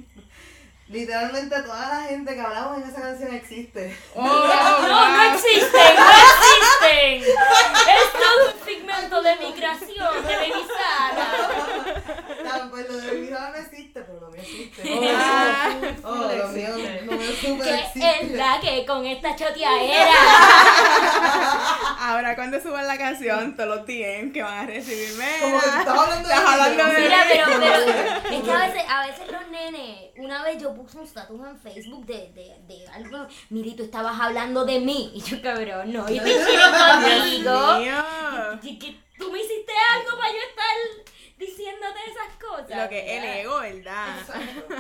[0.89, 3.97] literalmente toda la gente que hablamos en esa canción existe.
[4.15, 5.35] Oh, no, no wow.
[5.35, 7.23] existen, no existen.
[7.25, 12.37] Es todo un pigmento de mi creación, de Baby Sara.
[12.43, 14.83] Claro, pues lo de mi no existe, pero lo mío existe.
[15.17, 16.96] Ah, Oh, lo mío, lo mío
[17.41, 20.11] Que es la que con esta choteadera.
[22.01, 25.27] Ahora cuando suban la canción, todos los DM que van a recibirme.
[25.41, 26.91] Como que estás hablando de Estás hablando mí.
[26.93, 30.75] de Mira, pero, pero es que a veces, a veces los nenes, una vez yo
[30.75, 34.81] puse un status en Facebook de, de, de algo, mira, y tú estabas hablando de
[34.81, 35.13] mí.
[35.15, 37.79] Y yo, cabrón, no, yo estoy chino contigo.
[37.79, 38.61] Mío.
[38.63, 41.07] Y que tú me hiciste algo para yo estar
[41.39, 42.83] diciéndote esas cosas.
[42.83, 44.19] Lo que es el ego, ¿verdad?
[44.21, 44.75] Exacto.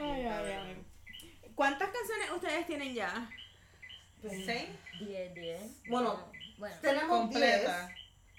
[0.00, 0.84] Ay, ay, ay.
[1.58, 3.28] ¿Cuántas canciones ustedes tienen ya?
[4.22, 4.68] ¿Sí?
[5.00, 5.60] Diez, diez.
[5.88, 6.76] Bueno, bueno.
[6.80, 7.40] Tenemos 10.
[7.40, 7.94] Completa.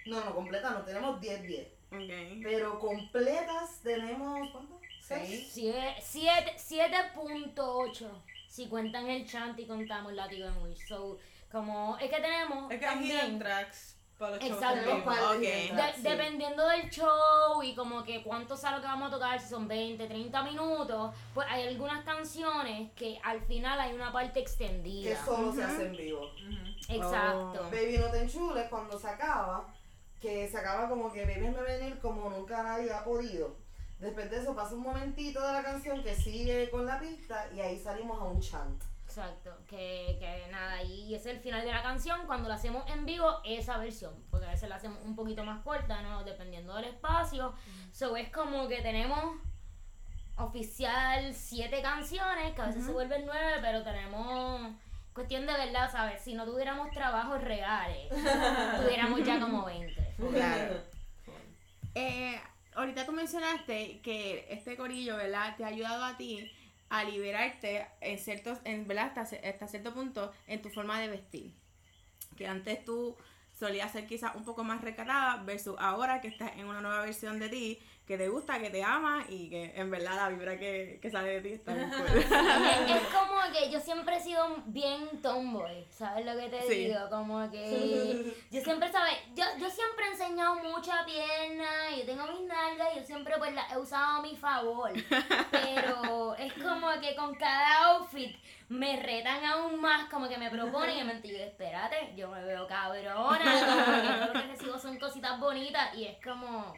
[0.06, 1.68] No, no, completa no, tenemos 10, 10.
[1.92, 2.42] Ok.
[2.44, 4.80] Pero completas tenemos, ¿cuánto?
[5.02, 5.52] 6.
[5.54, 8.10] Sie- siete- 7.8
[8.48, 10.88] si cuentan el chant y contamos Latigo en Wish.
[10.88, 11.20] So,
[11.52, 15.40] como es que tenemos Es que también tracks para los Exacto.
[15.40, 16.02] de sí.
[16.02, 19.66] dependiendo del show y como que cuánto sea lo que vamos a tocar, si son
[19.68, 25.26] 20, 30 minutos, pues hay algunas canciones que al final hay una parte Que extendida.
[25.26, 26.30] solo se hace en vivo.
[26.90, 27.62] Exacto.
[27.66, 27.72] Oh.
[27.72, 29.66] Baby No Te Enchules, cuando se acaba,
[30.20, 33.56] que se acaba como que Baby me venir como nunca nadie ha podido.
[34.00, 37.62] Después de eso pasa un momentito de la canción que sigue con la pista y
[37.62, 38.84] ahí salimos a un chant.
[39.10, 43.08] Exacto, que, que nada, y es el final de la canción, cuando la hacemos en
[43.08, 46.24] vivo, esa versión, porque a veces la hacemos un poquito más corta, ¿no?
[46.24, 47.56] Dependiendo del espacio.
[47.92, 49.36] So es como que tenemos
[50.38, 54.74] oficial siete canciones, que a veces se vuelven nueve, pero tenemos
[55.12, 56.22] cuestión de verdad, ¿sabes?
[56.22, 58.10] Si no tuviéramos trabajos reales,
[58.80, 60.16] tuviéramos ya como 20.
[60.32, 60.84] Claro.
[61.96, 62.40] Eh,
[62.76, 65.56] ahorita tú mencionaste que este corillo, ¿verdad?
[65.58, 66.52] Te ha ayudado a ti
[66.90, 71.54] a liberarte en ciertos, en verdad, hasta, cierto punto en tu forma de vestir.
[72.36, 73.16] Que antes tú
[73.54, 77.40] solías ser quizás un poco más recatada versus ahora que estás en una nueva versión
[77.40, 80.98] de ti que te gusta, que te ama y que en verdad la vibra que,
[81.00, 82.08] que sale de ti está bien cool.
[82.18, 86.88] es, como que yo siempre he sido bien tomboy, ¿sabes lo que te Sí.
[86.88, 87.08] digo?
[87.12, 89.14] Como que yo siempre, ¿sabes?
[89.36, 93.54] Yo, yo siempre he enseñado mucha pierna, yo tengo mis nalgas y yo siempre pues
[93.54, 94.92] las he usado a mi favor.
[95.52, 98.36] Pero es como que con cada outfit
[98.70, 102.66] me retan aún más, como que me proponen y me digo, espérate, yo me veo
[102.66, 106.74] cabrona, como que yo lo que recibo son cositas bonitas y es como...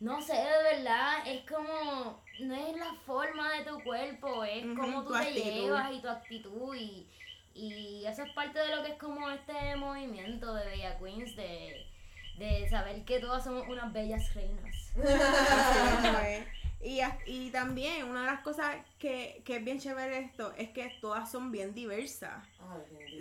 [0.00, 5.02] No sé, de verdad, es como, no es la forma de tu cuerpo, es como
[5.02, 5.50] tú tu te actitud.
[5.50, 7.06] llevas y tu actitud y,
[7.54, 11.84] y eso es parte de lo que es como este movimiento de Bella Queens, de,
[12.38, 14.92] de saber que todas somos unas bellas reinas.
[16.80, 20.68] Y, y también una de las cosas que, que es bien chévere de esto es
[20.70, 22.46] que todas son bien diversas.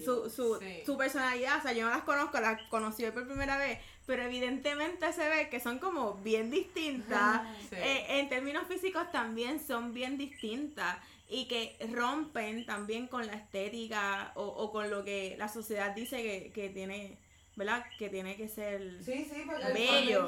[0.06, 0.84] Su, su, Sí.
[0.86, 4.24] su personalidad, o sea, yo no las conozco, las conocí hoy por primera vez, pero
[4.24, 7.41] evidentemente se ve que son como bien distintas.
[7.70, 7.76] Sí.
[7.76, 10.98] Eh, en términos físicos también son bien distintas
[11.30, 16.24] y que rompen también con la estética o, o con lo que la sociedad dice
[16.24, 17.17] que, que tiene,
[17.58, 17.84] ¿verdad?
[18.00, 19.04] Que tiene que ser...
[19.04, 20.28] Sí, sí, porque Bello.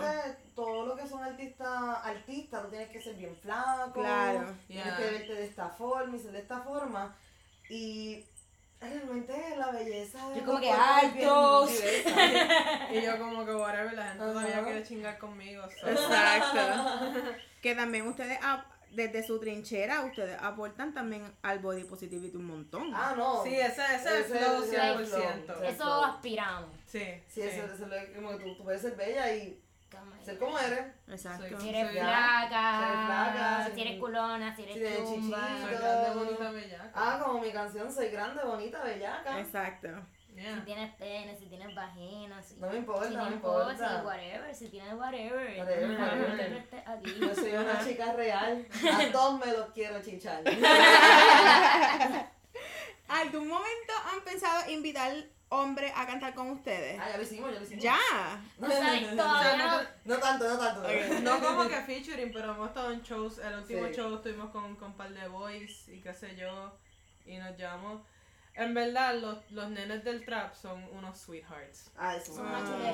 [0.55, 1.71] todo lo que son artistas,
[2.03, 4.53] artistas, tú tienes que ser bien flaco, Claro.
[4.67, 4.97] tienes Yeah.
[4.97, 7.15] que verte de esta forma y ser de esta forma.
[7.69, 8.25] Y
[8.81, 11.71] realmente la belleza de Yo como los que altos.
[12.91, 15.63] Y yo como que whatever, la gente todavía quiere chingar conmigo.
[15.79, 15.87] so.
[15.89, 17.21] Exacto.
[17.61, 18.39] que también ustedes,
[18.91, 22.91] desde su trinchera, ustedes aportan también al body positivity un montón.
[22.95, 23.43] Ah, no.
[23.43, 25.45] Sí, ese, ese es el Ese es el 100%.
[25.45, 25.63] flow.
[25.63, 26.69] Eso aspiramos.
[26.85, 29.61] Sí, Sí, eso, eso es lo- como que tú, tú puedes ser bella y
[30.23, 30.85] ser como eres.
[31.07, 31.59] Exacto.
[31.59, 35.47] Si eres flaca, Si eres flaca, si si- eres culona, si eres si eres chumba.
[35.61, 36.91] Soy grande, bonita, bellaca.
[36.93, 39.39] Ah, como mi canción Soy grande, bonita, bellaca.
[39.39, 39.87] Exacto.
[40.35, 40.55] Yeah.
[40.55, 44.03] Si tienes pene, si tienes vagina, si, No me importa, si no me si importa.
[44.05, 45.57] whatever, si tienes whatever.
[45.59, 47.15] Whatever, aquí.
[47.19, 48.65] Yo soy una chica real.
[48.93, 50.41] A todos me los quiero chichar.
[53.07, 55.11] ¿Algún momento han pensado invitar
[55.49, 56.99] hombres a cantar con ustedes?
[56.99, 57.83] Ah, ya lo hicimos, ya lo hicimos.
[57.83, 57.97] Ya.
[58.57, 58.67] No,
[60.05, 60.83] No tanto, no tanto.
[61.21, 63.39] No como que featuring, pero hemos estado en shows.
[63.39, 63.93] El último Sí.
[63.95, 66.71] show estuvimos con, con un par de boys y qué sé yo.
[67.25, 68.01] Y nos llevamos.
[68.55, 71.91] En verdad, los, los nenes del trap son unos sweethearts.
[71.97, 72.47] Ah, eso Son.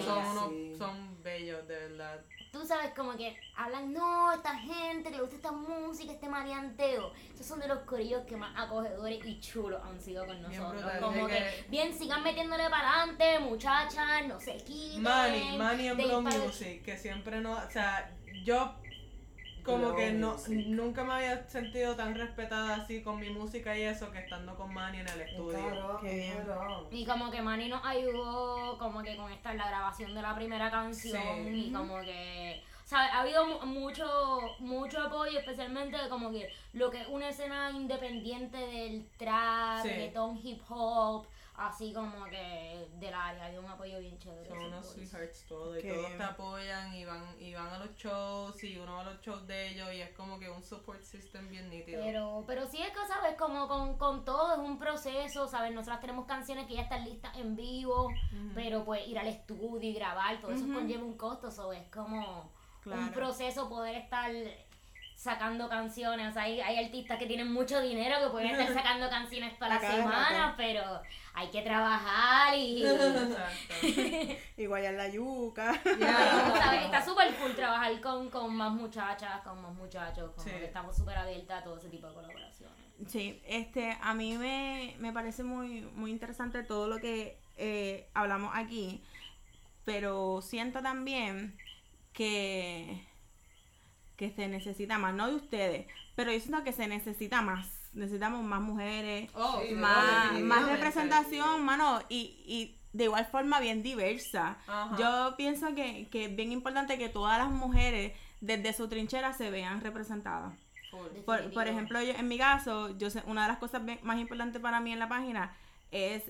[0.04, 0.76] Son, unos, Sí.
[0.78, 2.22] son bellos, de verdad.
[2.56, 7.12] Tú sabes como que hablan, no, esta gente le gusta esta música, este marianteo.
[7.34, 10.72] Esos son de los corillos que más acogedores y chulos han sido con nosotros.
[10.82, 15.02] brutal, como que, que- bien, sigan metiéndole para adelante, muchachas, no se quiten.
[15.04, 18.10] Manny, Manny en disparar- Music, que siempre no, o sea,
[18.46, 18.74] yo
[19.66, 24.12] como que no, nunca me había sentido tan respetada así con mi música y eso
[24.12, 26.00] que estando con Manny en el estudio.
[26.02, 26.38] Qué bien.
[26.92, 30.70] Y como que Manny nos ayudó como que con esta la grabación de la primera
[30.72, 31.68] canción Sí.
[31.70, 34.06] y como que o sea, ha habido mu- mucho
[34.60, 39.90] mucho apoyo especialmente como que lo que es una escena independiente del trap, Sí.
[39.90, 41.26] reggaetón, hip hop,
[41.58, 44.48] así como que del área, hay un apoyo bien chévere.
[44.48, 48.64] Son unos sweethearts todos y todos te apoyan y van, y van a los shows
[48.64, 51.50] y uno va a los shows de ellos y es como que un support system
[51.50, 52.02] bien nítido.
[52.04, 53.36] Pero, pero sí es que, ¿sabes?
[53.38, 55.74] Como con, con todo es un proceso, ¿sabes?
[55.74, 58.10] Nosotras tenemos canciones que ya están listas en vivo,
[58.54, 62.52] pero pues ir al estudio y grabar, todo eso conlleva un costo, so es como
[62.86, 64.32] un proceso poder estar
[65.16, 66.30] sacando canciones.
[66.30, 69.82] O sea, hay, hay artistas que tienen mucho dinero que pueden estar sacando canciones para
[69.82, 71.02] la semana, pero
[71.34, 72.84] hay que trabajar y...
[74.58, 75.74] Igual ya la yuca.
[75.84, 76.86] ¿sabes?
[76.86, 80.52] Está súper cool trabajar con, con más muchachas, con más muchachos, como Sí.
[80.52, 82.76] que estamos súper abiertas a todo ese tipo de colaboraciones.
[83.08, 88.52] Sí, este, a mí me, me parece muy, muy interesante todo lo que eh, hablamos
[88.56, 89.04] aquí,
[89.84, 91.58] pero siento también
[92.14, 93.06] que,
[94.18, 98.44] que se necesita más, no de ustedes, pero yo siento que se necesita más, necesitamos
[98.44, 104.58] más mujeres, Oh, Sí, más, más representación, mano, y, y de igual forma bien diversa.
[104.68, 104.96] Ajá.
[104.98, 109.50] Yo pienso que, que es bien importante que todas las mujeres desde su trinchera se
[109.52, 110.54] vean representadas.
[111.26, 114.62] Por, por ejemplo, yo, en mi caso, yo sé, una de las cosas más importantes
[114.62, 115.54] para mí en la página
[115.92, 116.24] es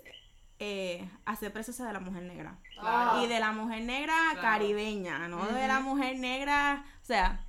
[0.58, 2.56] eh, hacer presencia de la mujer negra.
[2.80, 3.24] Claro.
[3.24, 4.42] Y de la mujer negra Claro.
[4.42, 7.45] caribeña, no de la mujer negra, o sea,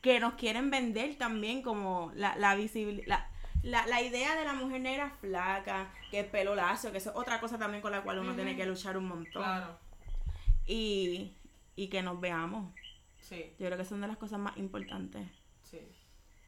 [0.00, 3.28] que nos quieren vender también como la, la visibilidad.
[3.62, 7.16] La, la idea de la mujer negra flaca, que es pelo lacio, que eso es
[7.16, 9.42] otra cosa también con la cual uno tiene que luchar un montón.
[9.42, 9.78] Claro,
[10.66, 11.36] Y,
[11.76, 12.72] y que nos veamos.
[13.20, 15.28] sí, Yo creo que son de las cosas más importantes.
[15.62, 15.96] sí.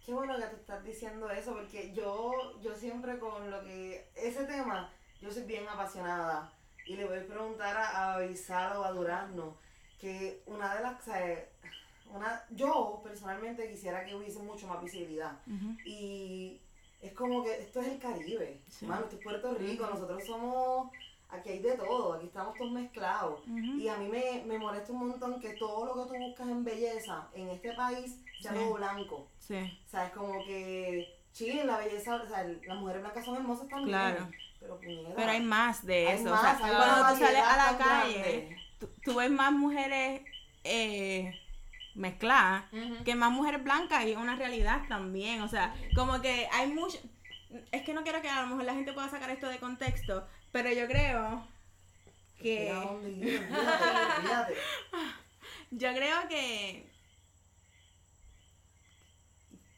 [0.05, 4.45] Qué bueno que te estás diciendo eso, porque yo, yo siempre con lo que, ese
[4.47, 6.53] tema, yo soy bien apasionada.
[6.85, 9.57] Y le voy a preguntar a, a Bizarro o a Durazno,
[10.01, 11.49] que una de las, o sea,
[12.14, 15.33] una, yo personalmente quisiera que hubiese mucho más visibilidad.
[15.85, 16.61] Y
[17.01, 18.87] es como que esto es el Caribe, Sí.
[18.87, 20.90] mano, esto es Puerto Rico, nosotros somos,
[21.29, 23.40] aquí hay de todo, aquí estamos todos mezclados.
[23.46, 26.64] Y a mí me, me molesta un montón que todo lo que tú buscas en
[26.64, 28.59] belleza en este país sea Sí.
[28.59, 29.29] todo blanco.
[29.38, 29.81] Sí.
[29.87, 33.66] O sea, es como que Chile, la belleza, o sea, las mujeres blancas son hermosas
[33.68, 33.88] también.
[33.88, 34.29] Claro.
[34.61, 34.79] Pero.
[35.16, 36.31] Pero hay más de eso.
[36.31, 40.20] más, o sea, cuando tú sales a la calle, tú, tú ves más mujeres
[40.62, 41.33] eh,
[41.94, 42.64] mezcladas
[43.05, 45.42] que más mujeres blancas y una realidad también.
[45.42, 46.98] O sea, como que hay mucho.
[47.70, 50.26] Es que no quiero que a lo mejor la gente pueda sacar esto de contexto,
[50.52, 51.46] pero yo creo
[52.40, 52.72] que.
[55.70, 56.87] Yo creo que.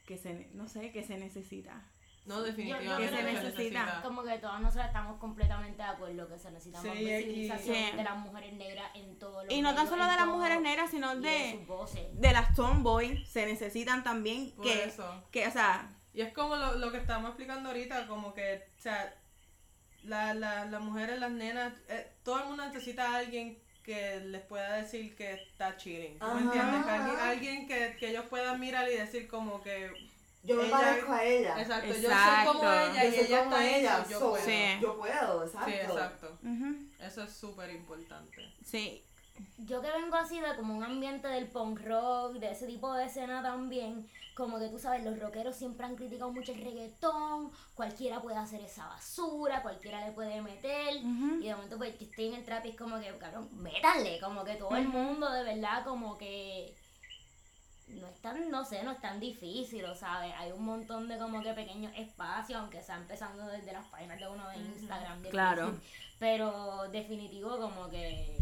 [0.07, 0.35] Que se.
[0.35, 1.81] ne- No sé, que se necesita.
[2.27, 4.01] No, yo definitivamente se que se necesita.
[4.03, 7.97] Como que todas nosotras estamos completamente de acuerdo que se necesita Sí, más visibilización sí.
[7.97, 10.61] de las mujeres negras en todos los Y no tan solo de las todo, mujeres
[10.63, 12.21] negras, sino de- sus voces.
[12.21, 14.85] De las tomboy se necesitan también Por que.
[14.85, 15.23] eso.
[15.31, 15.87] Que, o sea.
[16.15, 19.13] Y es como lo, lo que estamos explicando ahorita, como que, o sea,
[20.05, 24.41] la, la, las mujeres, las nenas, eh, todo el mundo necesita a alguien que les
[24.43, 26.19] pueda decir que está cheating.
[26.19, 26.35] ¿Tú Ajá.
[26.37, 26.85] me entiendes?
[26.85, 29.91] Que alguien, alguien que, que ellos puedan mirar y decir como que...
[30.45, 31.61] Yo me ella- parezco a ella.
[31.61, 32.53] Exacto, yo Exacto.
[32.53, 34.45] soy como ella Yo y soy ella como está ella, yo so- puedo.
[34.45, 34.65] Sí.
[34.81, 35.71] Yo puedo, exacto.
[35.71, 36.39] Sí, exacto.
[37.01, 38.53] Eso es súper importante.
[38.65, 39.03] Sí.
[39.59, 43.07] Yo que vengo así de como un ambiente del punk rock, de ese tipo de
[43.07, 48.21] escena también, como que tú sabes, los rockeros siempre han criticado mucho el reggaetón, cualquiera
[48.23, 52.35] puede hacer esa basura, cualquiera le puede meter, y de momento pues que estoy en
[52.35, 56.17] el trap es como que, cabrón, métanle, como que todo el mundo de verdad como
[56.17, 56.73] que
[57.89, 60.33] no es tan, no sé, no es tan difícil, ¿sabes?
[60.39, 64.29] Hay un montón de como que pequeños espacios, aunque sea empezando desde las páginas de
[64.29, 65.67] uno de Instagram, de Claro.
[65.67, 65.83] Facebook,
[66.19, 68.37] pero definitivo como que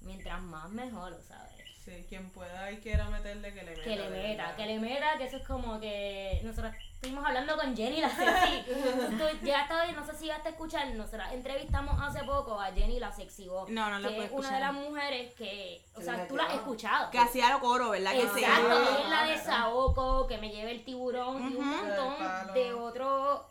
[0.00, 1.55] mientras más mejor, ¿sabes?
[1.86, 3.82] Sí, quien pueda y quiera meterle que le meta.
[3.84, 7.76] Que le meta, que le meta, que eso es como que nosotros estuvimos hablando con
[7.76, 8.64] Jenny la sexy.
[9.16, 12.98] Tú llegaste hoy, no sé si llegaste a escuchar, nosotros entrevistamos hace poco a Jenny
[12.98, 16.06] la sexy Voz, No, no la que es una de las mujeres que, o Se
[16.06, 17.08] sea, tú la has escuchado.
[17.12, 18.10] Que hacía lo coro, ¿verdad?
[18.12, 21.76] Que Exacto, Ah, es la de Saoko, que me lleve el tiburón y un Ujú.
[21.86, 23.42] montón de otros,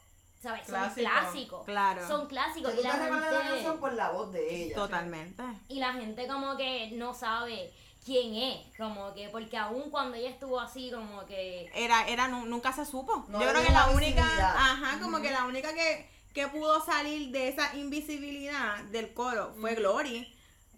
[0.41, 0.65] ¿sabes?
[0.67, 1.09] Son Clásico.
[1.09, 1.65] clásicos.
[1.65, 2.05] Claro.
[2.05, 2.73] Son clásicos.
[2.73, 3.53] Tú Y te la recuerdas la gente...
[3.53, 4.75] canción por la voz de ella.
[4.75, 5.41] Totalmente.
[5.69, 7.71] y la gente como que no sabe
[8.05, 11.69] quién es, como que, porque aún cuando ella estuvo así, como que...
[11.73, 13.25] Era, era, nu- nunca se supo.
[13.29, 17.31] No Yo creo que la única, ajá, como que la única que, que pudo salir
[17.31, 20.31] de esa invisibilidad del coro fue Glory.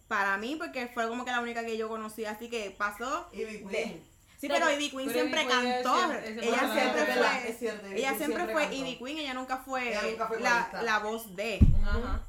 [0.08, 3.28] Para mí, porque fue como que la única que yo conocí, así que pasó.
[3.34, 3.68] Ivy Queen.
[3.70, 4.04] de-
[4.40, 6.12] Sí, Pero- Ivy Queen pero siempre cantó.
[6.14, 8.76] ella siempre fue, es cierto, Ivy ella siempre fue.
[8.76, 11.60] Ivy Queen, ella nunca fue, Ella nunca fue la, la voz de.
[11.84, 12.22] Ajá.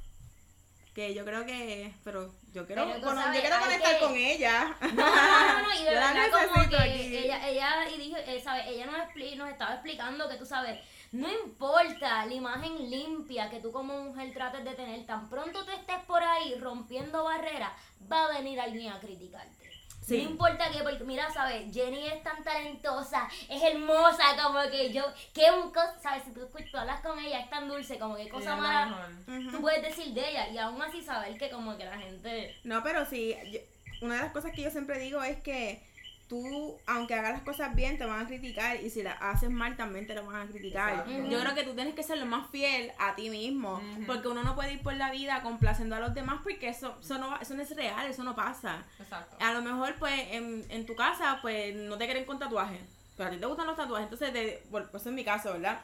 [0.99, 4.77] Que yo creo que, pero yo quiero, Pero sabes, yo quiero conectar que- con ella.
[4.81, 7.17] No, no, no, y de verdad como que aquí.
[7.19, 8.65] ella, ella, y dijo, eh, ¿sabes?
[8.67, 10.81] ella nos, expli- nos estaba explicando que tú sabes,
[11.13, 15.71] no importa la imagen limpia que tú como mujer trates de tener, tan pronto tú
[15.71, 17.71] estés por ahí rompiendo barreras,
[18.11, 19.71] va a venir alguien a criticarte.
[20.09, 20.23] Sí.
[20.23, 21.73] No importa que, porque mira, ¿sabes?
[21.73, 25.05] Jenny es tan talentosa, es hermosa, como que yo,
[25.35, 26.25] que un cosa, ¿sabes?
[26.25, 29.09] Si tú, tú hablas con ella, es tan dulce, como que cosa mala,
[29.51, 32.57] tú puedes decir de ella, y aún así saber que como que la gente...
[32.65, 33.61] No, pero sí, yo-
[34.01, 35.83] una de las cosas que yo siempre digo es que
[36.29, 39.77] tú, aunque hagas las cosas bien, te van a criticar y si las haces mal
[39.77, 40.91] también te lo van a criticar.
[40.91, 41.29] Exacto.
[41.29, 44.43] Yo creo que tú tienes que ser lo más fiel a ti mismo, porque uno
[44.43, 47.55] no puede ir por la vida complaciendo a los demás porque eso, eso, no, eso
[47.55, 48.85] no es real, eso no pasa.
[48.99, 49.37] Exacto.
[49.41, 52.81] A lo mejor, pues, en, en tu casa, pues, no te quieren con tatuajes,
[53.17, 55.53] pero a ti te gustan los tatuajes, entonces, te, bueno, pues eso es mi caso,
[55.53, 55.81] ¿verdad?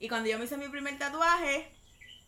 [0.00, 1.68] Y cuando yo me hice mi primer tatuaje,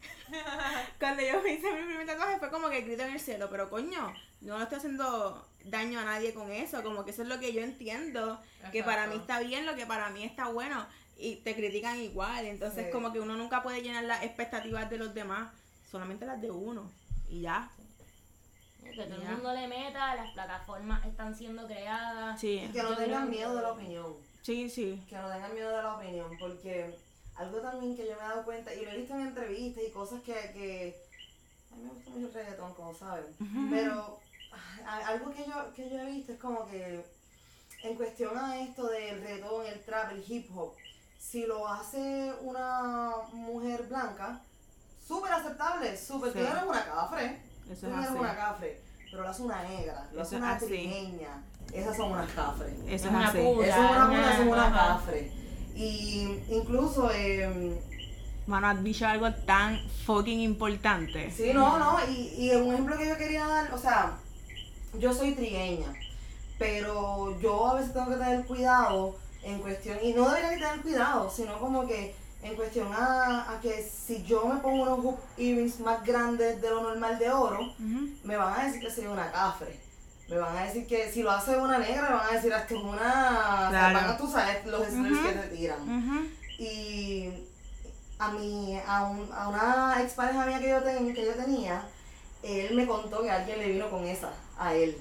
[0.98, 3.68] cuando yo me hice mi primer tatuaje fue como que grito en el cielo, pero
[3.70, 7.38] coño, no le estoy haciendo daño a nadie con eso, como que eso es lo
[7.38, 8.40] que yo entiendo,
[8.72, 10.86] que para mí está bien, lo que para mí está bueno,
[11.18, 12.92] y te critican igual, entonces Sí.
[12.92, 15.52] como que uno nunca puede llenar las expectativas de los demás,
[15.90, 16.90] solamente las de uno,
[17.28, 17.68] y ya.
[18.82, 22.40] Que todo el mundo le meta, las plataformas están siendo creadas.
[22.40, 24.16] Sí, Que no tengan miedo de la opinión.
[24.42, 25.02] sí, sí.
[25.08, 26.96] Que no tengan miedo de la opinión, porque
[27.40, 29.90] algo también que yo me he dado cuenta, y lo he visto en entrevistas y
[29.90, 31.02] cosas que, que
[31.72, 33.24] a mí me gusta mucho el reggaetón, como saben,
[33.70, 34.18] pero
[34.86, 37.04] ah, algo que yo, que yo he visto es como que
[37.82, 40.74] en cuestión a esto del reggaetón, el trap, el hip hop,
[41.18, 44.40] si lo hace una mujer blanca,
[45.06, 46.38] súper aceptable, súper, Sí.
[46.38, 48.80] tú no eres una cafre, Eso tú eres una cafre,
[49.10, 52.74] pero lo hace una negra, lo hace es una trigueña, esas son unas cafres.
[52.86, 53.38] Eso es Una así.
[53.38, 53.66] puta.
[53.66, 54.94] Eso es una Una- son una ajá.
[55.74, 57.78] Y incluso, eh,
[58.46, 61.30] Mano, has dicho algo tan fucking importante.
[61.30, 64.18] sí, no, no, y, y un ejemplo que yo quería dar, o sea,
[64.98, 65.92] yo soy trigueña,
[66.58, 71.30] pero yo a veces tengo que tener cuidado en cuestión, y no debería tener cuidado,
[71.30, 75.78] sino como que en cuestión a, a que si yo me pongo unos hoop earrings
[75.80, 77.60] más grandes de lo normal de oro,
[78.24, 79.78] me van a decir que soy una cafre.
[80.30, 82.74] Me van a decir que si lo hace una negra, me van a decir esto
[82.76, 82.96] es una.
[82.98, 83.94] O sea, Claro.
[83.94, 86.30] van a, tú sabes, los slurs que te tiran.
[86.58, 87.30] Y
[88.18, 91.82] a mi, a, un- a una expareja mía que yo, ten- que yo tenía,
[92.42, 94.96] él me contó que alguien le vino con esa a él.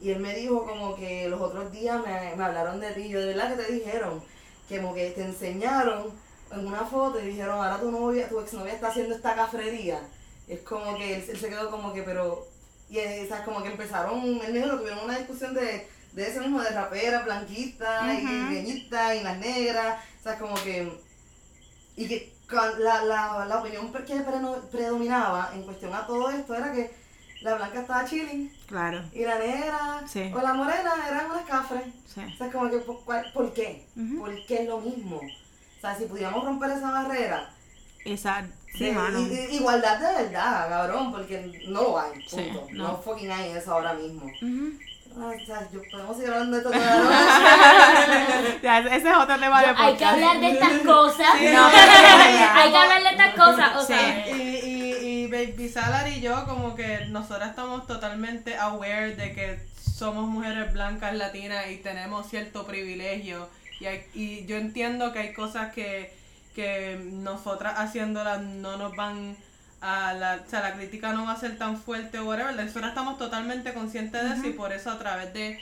[0.00, 3.08] Y él me dijo como que los otros días me, me hablaron de ti.
[3.08, 4.22] Yo, de verdad que te dijeron,
[4.68, 6.10] que como que te enseñaron
[6.52, 10.00] en una foto y dijeron, ahora tu novia, tu exnovia está haciendo esta cafrería.
[10.46, 12.46] Es como que él, él se quedó como que, pero,
[12.92, 16.28] y eh, o sea, como que empezaron, él me dijo tuvieron una discusión de, de
[16.28, 18.48] eso mismo, de rapera, blanquita, y Ujú.
[18.48, 20.92] pequeñita, y las negras, o sea, como que,
[21.96, 24.20] y que la, la, la opinión que
[24.70, 26.90] predominaba en cuestión a todo esto era que
[27.40, 29.02] la blanca estaba chilling, Claro.
[29.12, 30.30] y la negra Sí.
[30.34, 31.82] o la morena eran unas cafres.
[32.14, 32.20] Sí.
[32.20, 33.86] O sea, como que, ¿por, cuál- ¿por qué?
[34.18, 35.16] ¿Por qué es lo mismo?
[35.16, 37.50] O sea, si pudiéramos romper esa barrera,
[38.04, 38.46] Esa,
[38.76, 39.20] sí, de- mano.
[39.20, 42.66] i- igualdad de verdad, cabrón, porque no lo hay, Sí, punto.
[42.72, 42.88] no.
[42.88, 42.96] no.
[43.02, 44.24] fucking hay eso ahora mismo.
[44.24, 44.72] Ujú.
[45.14, 46.96] Ah, o sea, yo, podemos seguir hablando de esto toda la
[48.42, 48.58] noche.
[48.62, 50.14] Ya, ese es otro tema de Hay que podcast.
[50.14, 51.26] hablar de estas cosas.
[51.38, 53.76] Sí, no, hay que hablar de estas cosas.
[53.76, 53.86] O Sí.
[53.92, 54.94] sea, Y, y,
[55.24, 60.72] y Baby Salar y yo como que nosotras estamos totalmente aware de que somos mujeres
[60.72, 63.50] blancas latinas y tenemos cierto privilegio
[63.80, 66.14] y, hay- y yo entiendo que hay cosas que,
[66.54, 69.36] que nosotras haciéndolas no nos van
[69.80, 72.90] a la, o sea, la crítica no va a ser tan fuerte o whatever, nosotras
[72.90, 75.58] estamos totalmente conscientes de eso y por eso a través de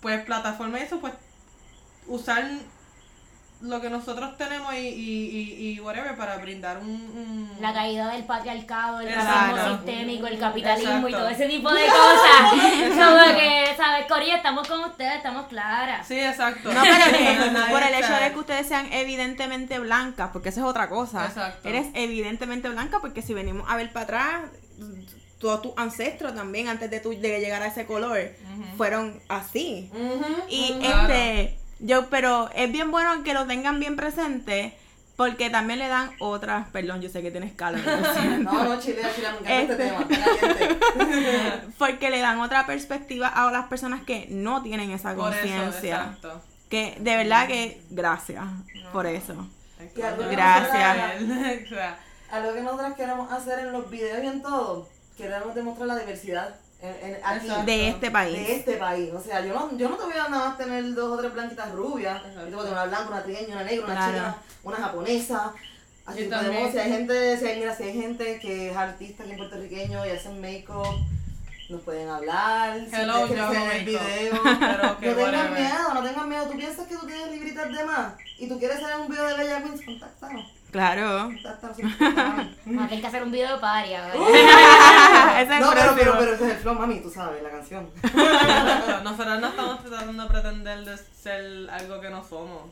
[0.00, 1.14] pues plataformas y eso pues
[2.06, 2.44] usar
[3.62, 8.10] lo que nosotros tenemos y, y, y, y whatever para brindar un, un- la caída
[8.10, 12.50] del patriarcado, el racismo sistémico, el capitalismo y todo ese tipo de cosas.
[12.88, 14.34] Como que, ¿sabes, Corillo?
[14.34, 16.06] Estamos con ustedes, estamos claras.
[16.06, 16.72] Sí, exacto.
[16.72, 20.60] No, pero que Nadie por el hecho de que ustedes sean evidentemente blancas, porque esa
[20.60, 21.26] es otra cosa.
[21.26, 21.68] Exacto.
[21.68, 24.42] Eres evidentemente blanca porque si venimos a ver para atrás,
[25.38, 28.18] todos tus ancestros también, antes de, tu, de llegar a ese color,
[28.76, 29.90] fueron así.
[30.48, 34.74] Y este, yo, pero es bien bueno que lo tengan bien presente
[35.16, 37.80] Porque también le dan otras, perdón, yo sé que tienes calor.
[38.40, 39.86] No, no, chilea, chilea, me encanta Este.
[39.86, 41.60] este tema.
[41.78, 45.96] Porque le dan otra perspectiva a las personas que no tienen esa conciencia.
[45.96, 46.40] exacto.
[46.70, 48.44] Que de verdad que gracias
[48.92, 49.46] por eso.
[49.94, 51.20] Que algo que Gracias.
[51.20, 51.98] nosotras-
[52.30, 56.54] Algo que nosotros queremos hacer en los videos y en todo, queremos demostrar la diversidad
[56.82, 57.48] en, en- aquí.
[57.64, 58.36] De este país.
[58.36, 59.10] de este país.
[59.14, 61.32] O sea, yo no, yo no te voy a nada más tener dos o tres
[61.32, 62.16] blanquitas rubias.
[62.18, 62.40] Exacto.
[62.40, 64.12] Yo te voy a tener una blanca, una trigueña, una negra, una Claro.
[64.12, 65.52] china, una japonesa.
[66.04, 69.32] Así podemos, si hay gente, si hay, mira, si hay gente que es artista aquí
[69.32, 70.96] en puertorriqueño y hacen make-up,
[71.70, 72.76] nos pueden hablar.
[72.90, 74.00] Si Hello, quieren yo hago el video.
[74.42, 75.18] Pero que no tengan
[75.52, 75.60] whatever.
[75.60, 76.44] miedo, no tengan miedo.
[76.48, 79.36] Tú piensas que tú tienes libritas de más y tú quieres hacer un video de
[79.36, 80.52] Bella Queens, contáctanos.
[80.72, 81.28] Claro.
[82.64, 84.08] Tener que hacer un video de paria.
[84.14, 87.50] Ese es el No, pero, pero, pero ese es el flow, mami, tú sabes, la
[87.50, 87.90] canción.
[89.04, 92.62] Nosotros no estamos tratando de pretender de ser algo que no somos.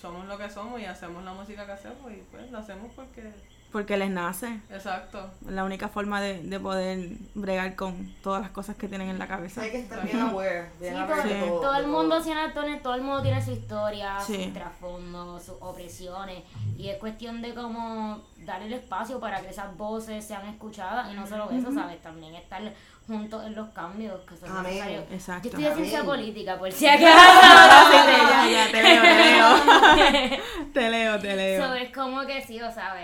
[0.00, 3.32] Somos lo que somos y hacemos la música que hacemos y pues la hacemos porque...
[3.74, 4.60] Porque les nace.
[4.70, 5.32] Exacto.
[5.48, 9.26] La única forma de, de poder bregar con todas las cosas que tienen en la
[9.26, 9.62] cabeza.
[9.62, 11.60] Hay que estar bien aware, bien Sí, aware todo, de todo.
[11.60, 14.44] todo de el mundo tiene, todo, todo el mundo tiene su historia, Sí.
[14.44, 16.44] sus trasfondos, sus opresiones.
[16.78, 21.12] Y es cuestión de cómo dar el espacio para que esas voces sean escuchadas.
[21.12, 22.00] Y no solo eso, ¿sabes?
[22.00, 22.62] También estar
[23.08, 24.70] juntos en los cambios que son Amén.
[24.72, 25.04] necesarios.
[25.10, 25.48] Exacto.
[25.48, 26.10] Yo estudié ciencia Amén.
[26.10, 27.02] política, por si acaso.
[27.12, 30.42] ya, ya, te leo, te leo.
[30.72, 31.66] te leo, te leo.
[31.66, 32.94] So, es como que sí, o sea,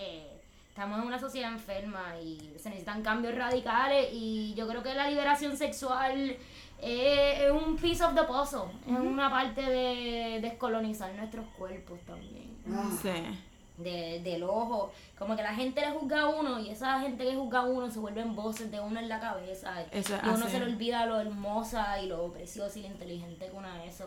[0.00, 4.94] eh, estamos en una sociedad enferma y se necesitan cambios radicales y yo creo que
[4.94, 6.36] la liberación sexual
[6.82, 12.56] eh, es un piece of the puzzle, es una parte de descolonizar nuestros cuerpos también.
[12.72, 13.10] Ah, Sí.
[13.76, 17.34] De, del ojo, como que la gente le juzga a uno y esa gente que
[17.34, 20.44] juzga a uno se vuelven voces de uno en la cabeza Eso es y uno
[20.44, 20.50] así.
[20.50, 24.02] se le olvida lo hermosa y lo preciosa y lo inteligente que una es.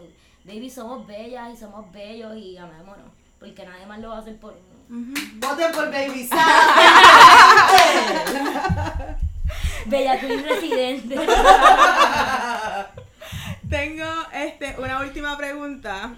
[0.45, 3.07] Baby, somos bellas y somos bellos y amémonos,
[3.39, 4.72] porque nadie más lo va a hacer por uno.
[4.97, 6.39] Voten por Baby Sam.
[9.87, 11.15] Bella Queen residente.
[13.69, 16.15] Tengo este, una última pregunta.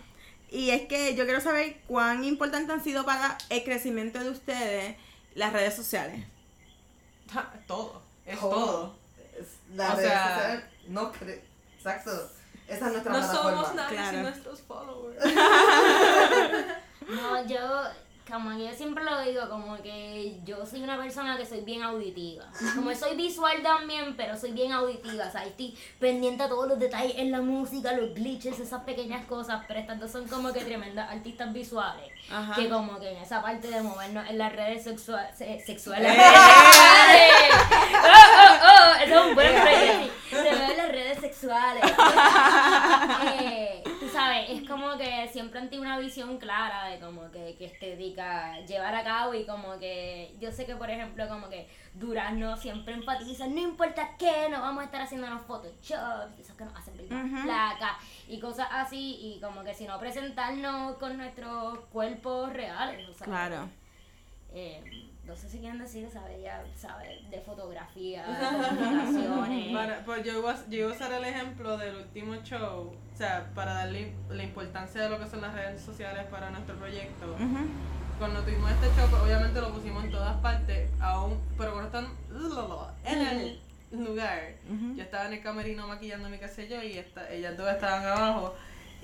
[0.52, 4.98] Y es que yo quiero saber cuán importante han sido para el crecimiento de ustedes
[5.36, 6.26] las redes sociales.
[7.68, 8.02] Todo.
[8.26, 8.50] Es Todo.
[8.52, 8.96] todo.
[9.40, 11.40] Es La O sea- social, no cre-
[11.78, 12.12] Exacto.
[12.68, 13.52] Esa es nuestra No plataforma.
[13.62, 14.12] somos nadie Claro.
[14.12, 15.24] sin nuestros followers.
[17.08, 17.60] No, yo,
[18.30, 21.84] como que yo siempre lo digo, como que yo soy una persona que soy bien
[21.84, 22.46] auditiva.
[22.76, 25.26] Como soy visual también, pero soy bien auditiva.
[25.28, 29.26] O sea, estoy pendiente a todos los detalles en la música, los glitches, esas pequeñas
[29.28, 29.64] cosas.
[29.68, 32.12] Pero estas dos son como que tremendas artistas visuales.
[32.32, 32.56] Ajá.
[32.56, 36.12] Que como que en esa parte de movernos en las redes sexua- se- sexuales.
[36.12, 36.20] ¡Eh!
[37.94, 38.08] ¡Oh,
[38.42, 39.04] oh, oh!
[39.04, 40.10] Eso es un buen frase.
[40.32, 41.84] Se ve en las redes sexuales.
[43.40, 43.84] Eh,
[44.44, 48.60] sabes, es como que siempre han tenido una visión clara de como que, que estética
[48.62, 52.94] llevar a cabo y como que yo sé que por ejemplo como que Durazno siempre
[52.94, 57.10] enfatiza, no importa qué, no vamos a estar haciéndonos photoshops, esos que nos hacen ver
[57.10, 57.44] más Ujú.
[57.44, 57.92] placas
[58.28, 63.28] y cosas así y como que si no presentarnos con nuestros cuerpos reales, o sea,
[63.28, 63.70] Claro.
[64.54, 64.84] eh,
[65.28, 69.74] no sé si quieren decir, sabe, ya sabe, de fotografía, de comunicaciones.
[69.74, 73.50] Para- pues yo iba, yo iba a usar el ejemplo del último show, o sea,
[73.56, 77.26] para darle la importancia de lo que son las redes sociales para nuestro proyecto.
[77.34, 77.68] Ujú.
[78.20, 82.08] Cuando tuvimos este show, pues, obviamente lo pusimos en todas partes, aún, pero cuando están
[83.04, 83.60] en el
[83.92, 84.40] lugar,
[84.96, 88.56] yo estaba en el camerino maquillándome, qué sé yo, y esta, ellas dos estaban abajo.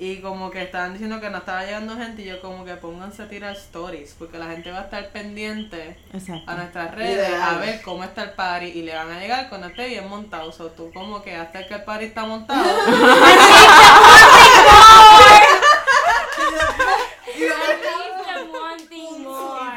[0.04, 3.22] Y como que estaban diciendo que no estaba llegando gente y yo como que pónganse
[3.22, 6.50] a tirar stories porque la gente va a estar pendiente Exacto.
[6.50, 7.42] a nuestras redes Ideal.
[7.44, 10.50] a ver cómo está el party y le van a llegar cuando esté bien montado.
[10.50, 12.64] O sea, tú como que hasta que el party está montado.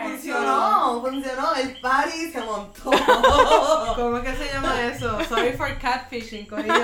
[0.03, 1.55] Funcionó, funcionó.
[1.55, 2.91] El party se montó.
[3.97, 5.19] ¿Cómo que se llama eso?
[5.25, 6.75] Sorry for catfishing, corillo.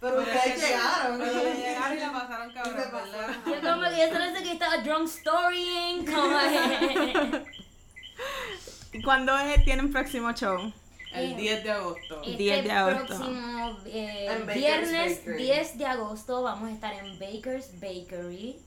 [0.00, 1.18] Pero es ustedes llegaron.
[1.18, 3.06] Pero le llegaron y la pasaron cabrón, Se pasó.
[3.46, 3.76] ¿verdad?
[4.18, 6.38] Como que estaba drunk storying, como
[8.92, 10.72] ¿Y ¿Cuándo es- tienen próximo show?
[11.12, 12.20] El 10 de agosto.
[12.22, 13.06] Este 10 de agosto.
[13.06, 15.42] próximo eh, viernes Bakery.
[15.44, 18.58] 10 de agosto vamos a estar en Baker's Bakery.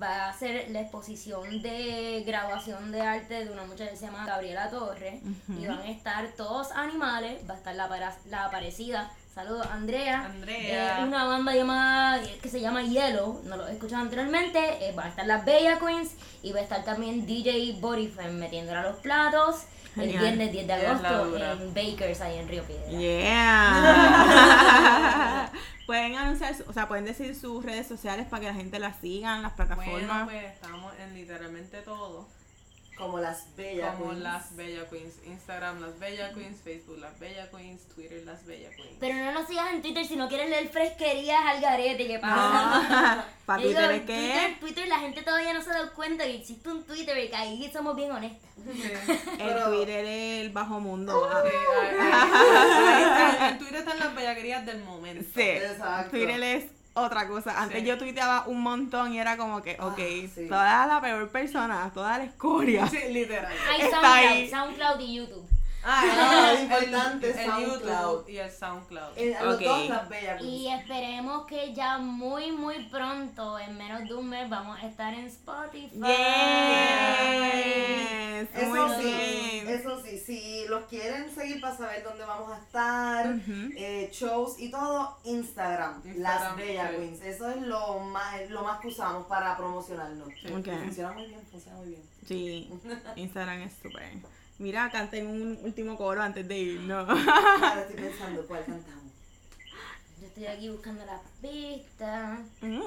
[0.00, 4.24] Va a ser la exposición de graduación de arte de una muchacha que se llama
[4.26, 5.20] Gabriela Torres.
[5.48, 7.40] Y van a estar todos animales.
[7.48, 9.10] Va a estar la, para- la aparecida.
[9.34, 10.24] Saludos, Andrea.
[10.24, 10.98] Andrea.
[10.98, 13.42] De una banda llamada, que se llama Yellow.
[13.44, 14.88] No lo he escuchado anteriormente.
[14.88, 16.12] Eh, va a estar la Bella Queens.
[16.42, 19.62] Y va a estar también DJ Bodyfem metiéndola a los platos.
[20.00, 22.88] El viernes 10 de agosto en Bakers ahí en Río Piedra.
[22.88, 24.38] Yeah.
[25.86, 29.42] pueden anunciar, o sea, pueden decir sus redes sociales para que la gente las sigan,
[29.42, 30.24] las Bueno, plataformas.
[30.28, 32.28] pues estamos en literalmente todo.
[32.98, 33.94] Como las bellas.
[33.94, 34.22] Como queens.
[34.22, 35.14] las Bella Queens.
[35.24, 36.60] Instagram, las Bella Queens.
[36.62, 37.86] Facebook, las Bella Queens.
[37.94, 38.96] Twitter, las Bella Queens.
[38.98, 43.16] Pero no nos sigas en Twitter si no quieres leer fresquerías al garete, ¿qué pasa?
[43.16, 44.06] No, para Twitter es Twitter,
[44.54, 47.28] que Twitter, la gente todavía no se ha dado cuenta que existe un Twitter y
[47.28, 48.50] que ahí somos bien honestas.
[48.64, 48.82] Sí.
[48.82, 51.28] el Pero- Twitter es el bajo mundo.
[51.32, 51.42] ah.
[51.44, 55.24] Sí, ahí- ahí- ahí está, en Twitter están las bellaquerías del momento.
[55.34, 56.10] Sí, Exacto.
[56.10, 56.64] Twitter es
[57.00, 57.60] otra cosa.
[57.60, 57.86] Antes Sí.
[57.86, 59.98] yo tuiteaba un montón y era como que, Ah, ok,
[60.34, 60.46] sí.
[60.48, 62.86] toda la peor persona, toda la escoria.
[62.88, 63.52] Sí, literal.
[63.70, 64.50] Hay Está SoundCloud, ahí.
[64.50, 65.48] SoundCloud y YouTube.
[65.90, 68.28] Ah, el- es importante, el, el SoundCloud.
[68.28, 69.12] Y el SoundCloud.
[69.16, 69.62] En, a los Ok.
[69.62, 70.42] dos las bellas.
[70.42, 75.14] Y esperemos que ya muy, muy pronto, en menos de un mes, vamos a estar
[75.14, 75.88] en Spotify.
[78.38, 79.68] Yes, Eso muy sí, bien.
[79.68, 83.34] eso sí, si los quieren seguir para saber dónde vamos a estar,
[83.76, 86.96] eh, shows y todo, Instagram, Instagram, las Bella sí.
[86.96, 87.20] Queens.
[87.22, 90.28] Eso es lo más, lo más que usamos para promocionarnos.
[90.40, 90.52] Sí.
[90.52, 90.68] Ok.
[90.84, 92.02] Funciona muy bien, funciona muy bien.
[92.26, 92.70] Sí,
[93.16, 94.12] Instagram es súper.
[94.58, 97.08] Mira, canten un último coro antes de irnos.
[97.08, 98.98] Ahora estoy pensando cuál cantamos.
[100.20, 102.40] Yo estoy aquí buscando las pistas.
[102.60, 102.80] Mm.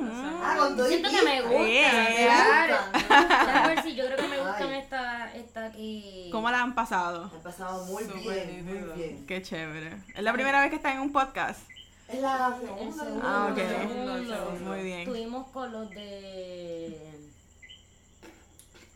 [0.44, 1.48] Ah, con Siento que me pista.
[1.50, 1.68] gusta.
[1.70, 2.68] Yeah.
[2.68, 3.68] claro.
[3.70, 6.30] Ver si yo creo que me gustan esta, esta aquí.
[6.30, 7.32] ¿Cómo la han pasado?
[7.34, 9.26] Han pasado muy bien, muy bien.
[9.26, 9.96] Qué chévere.
[10.14, 11.62] Es la primera vez que están en un podcast.
[12.10, 13.06] Es la segunda.
[13.24, 13.58] Ah, ok.
[13.58, 14.70] El segundo, el segundo.
[14.70, 15.00] Muy bien.
[15.00, 17.30] Estuvimos con los de.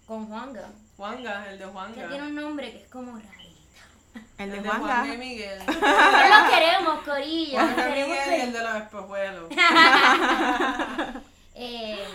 [0.05, 0.69] con Juanga.
[0.97, 2.07] Juanga, el de Que Juanga.
[2.09, 3.35] tiene un nombre que es como rarito.
[4.37, 5.13] El de El de Juan Juanga.
[5.13, 5.59] y Miguel.
[5.65, 7.59] Pero los queremos, Corillo.
[7.61, 8.09] Los Juan queremos.
[8.17, 9.49] Miguel y el de los espejuelos.
[11.57, 12.05] Eh,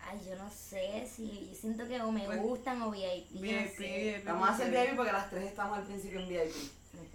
[0.00, 1.56] ay, yo no sé si.
[1.60, 3.30] Siento que o me Pues, gustan o VIP.
[3.30, 4.14] no VIP, sé.
[4.16, 4.24] VIP.
[4.26, 6.50] Vamos a hacer VIP porque las tres estamos al principio en VIP.
[6.94, 7.14] Ok.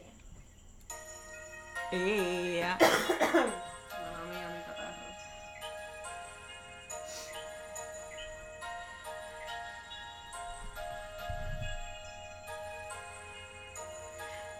[1.91, 2.77] Ea.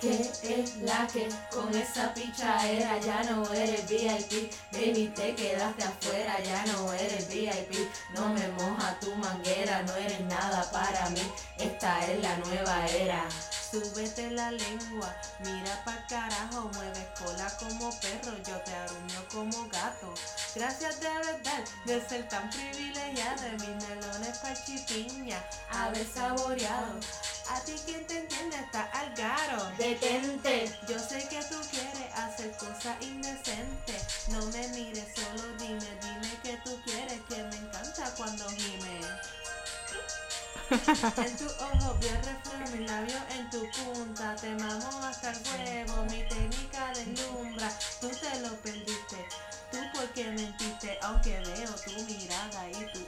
[0.04, 6.44] Que es la que con esa pichadera ya no eres VIP, baby te quedaste afuera,
[6.44, 11.22] ya no eres VIP, no me moja tu manguera, no eres nada para mí,
[11.58, 13.26] esta es la nueva era.
[13.72, 20.14] Súbete la lengua, mira pa' carajo, mueves cola como perro, yo te aruño como gato.
[20.54, 25.42] Gracias de verdad de ser tan privilegiada, mis melones pa' chipiña,
[25.72, 27.00] haber saboreado.
[27.50, 29.66] A ti quien te entiende está al garo.
[29.78, 34.28] Detente, Yo sé que tú quieres hacer cosas indecentes.
[34.30, 39.06] No me mires, solo dime, dime que tú quieres, que me encanta cuando gimes.
[41.18, 44.36] En tu ojo vi el reflejo, mis labios en tu punta.
[44.36, 47.70] Te mamo hasta el huevo, mi técnica deslumbra.
[48.00, 49.28] Tú te lo perdiste,
[49.72, 50.98] tú porque mentiste.
[51.02, 53.03] Aunque veo tu mirada y tu.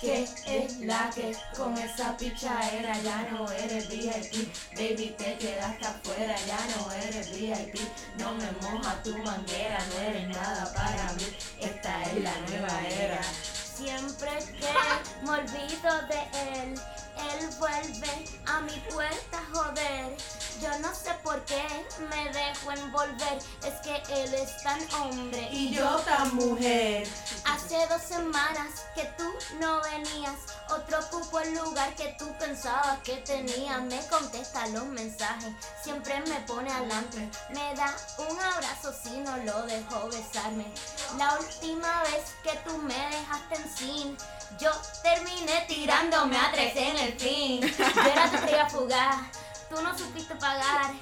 [0.00, 6.34] Que es la que con esa pichadera ya no eres VIP, baby te quedaste afuera,
[6.46, 7.78] ya no eres VIP,
[8.18, 11.26] no me moja tu manguera, no eres nada para mí,
[11.60, 13.20] esta es la nueva era.
[13.76, 16.80] Siempre que me olvido de él,
[17.32, 20.16] él vuelve a mi puerta joder.
[20.60, 21.62] Yo no sé por qué
[22.10, 27.08] me dejo envolver, es que él es tan hombre Y yo tan mujer,
[27.46, 29.24] Hace dos semanas que tú
[29.58, 30.36] no venías,
[30.68, 33.80] otro ocupó el lugar que tú pensabas que tenías.
[33.82, 35.52] Me contesta los mensajes,
[35.82, 37.30] siempre me pone adelante.
[37.48, 40.66] Me da un abrazo si no lo dejo besarme.
[41.16, 44.16] La última vez que tú me dejaste en sin,
[44.58, 44.70] yo
[45.02, 47.60] terminé tirándome a tres en el fin.
[47.60, 49.16] Yo era tu estrella fugaz,
[49.68, 50.92] tú no supiste pagar.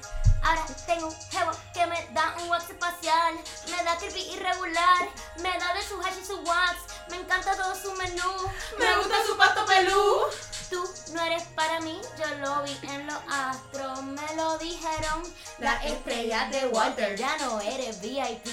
[0.43, 3.35] Ahora tengo un jevo que me da un wax espacial,
[3.69, 6.77] me da creepy irregular, me da de su hash y su wax,
[7.11, 10.27] me encanta todo su menú, me gusta su pasto pelú.
[10.71, 15.23] Tú no eres para mí, yo lo vi en los astros, me lo dijeron
[15.59, 18.47] las estrellas de Walter, ya no eres VIP,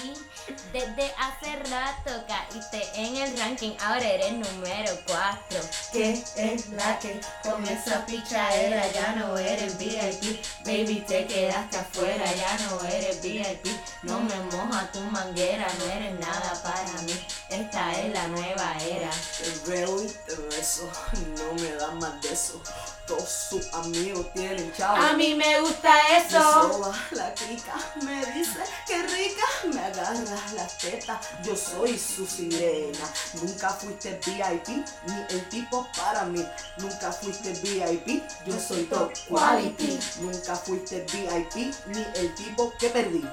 [0.72, 5.60] desde hace rato caíste en el ranking, ahora eres número 4.
[5.92, 12.24] que es la que con esa pichadera ya no eres VIP, baby te quedaste afuera,
[12.34, 13.66] ya no eres VIP,
[14.02, 19.10] no me moja tu manguera, no eres nada para mí, esta es la nueva era.
[19.38, 20.90] Te veo y te beso,
[21.36, 22.60] no me dan más de eso.
[23.06, 24.96] Todos sus amigos tienen chavo.
[24.96, 26.42] A mí me gusta Me eso.
[26.42, 33.06] soba la crica, me dice que rica, me agarra las tetas, yo soy su sirena.
[33.34, 34.68] Nunca fuiste VIP,
[35.06, 36.44] ni el tipo para mí.
[36.78, 39.98] Nunca fuiste VIP, yo soy top quality.
[40.20, 43.24] Nunca fuiste VIP, ni el tipo que perdí.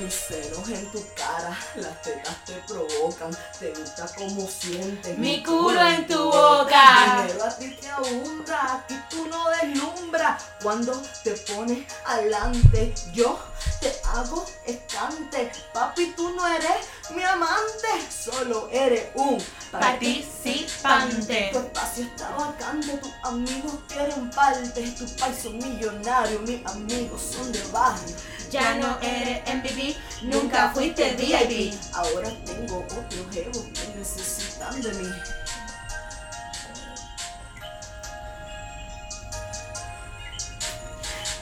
[0.00, 5.18] Mis senos en tu cara, las tetas te provocan, te gusta como sientes.
[5.18, 7.22] Mi culo en tu boca.
[7.22, 10.42] Dinero a ti te ahumbra, aquí tú no deslumbras.
[10.62, 10.92] Cuando
[11.22, 13.38] te pones adelante, yo
[13.80, 15.52] te hago estante.
[15.74, 19.38] Papi, tú no eres mi amante, solo eres un
[19.70, 21.50] Participante.
[21.52, 24.82] Tu espacio está vacante, tus amigos quieren parte.
[24.98, 28.16] Tus pais son millonarios, mis amigos son de barrio.
[28.50, 31.72] Ya no eres MVP, nunca fuiste VIP.
[31.94, 35.08] Ahora tengo otros jevos que necesitan de mí.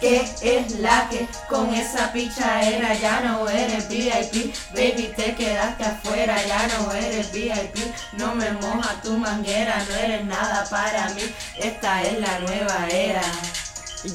[0.01, 4.55] ¿Qué es la que con esa pichadera ya no eres VIP?
[4.73, 7.79] Baby, te quedaste afuera, ya no eres VIP.
[8.13, 11.23] No me moja tu manguera, no eres nada para mí.
[11.57, 13.23] Esta es la nueva era.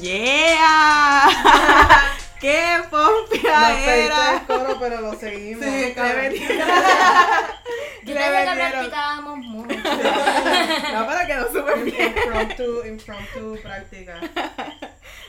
[0.00, 1.28] ¡Yeah!
[2.40, 4.32] ¡Qué Nos pompia pediste era!
[4.36, 5.64] el coro, pero lo seguimos.
[5.64, 6.32] Sí, cabrón.
[8.04, 8.56] Yo que metieron.
[8.58, 9.74] practicábamos mucho.
[10.94, 12.14] No, pero quedó súper bien.
[12.16, 14.20] Impromptu, impromptu práctica.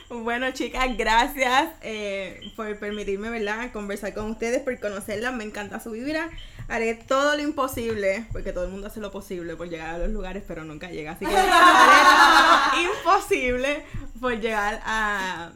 [0.08, 5.32] Bueno, chicas, gracias eh, por permitirme, ¿verdad?, conversar con ustedes, por conocerlas.
[5.34, 6.30] Me encanta su vibra.
[6.68, 10.10] Haré todo lo imposible, porque todo el mundo hace lo posible por llegar a los
[10.10, 11.12] lugares, pero nunca llega.
[11.12, 13.84] Así que haré todo lo imposible
[14.20, 15.50] por llegar a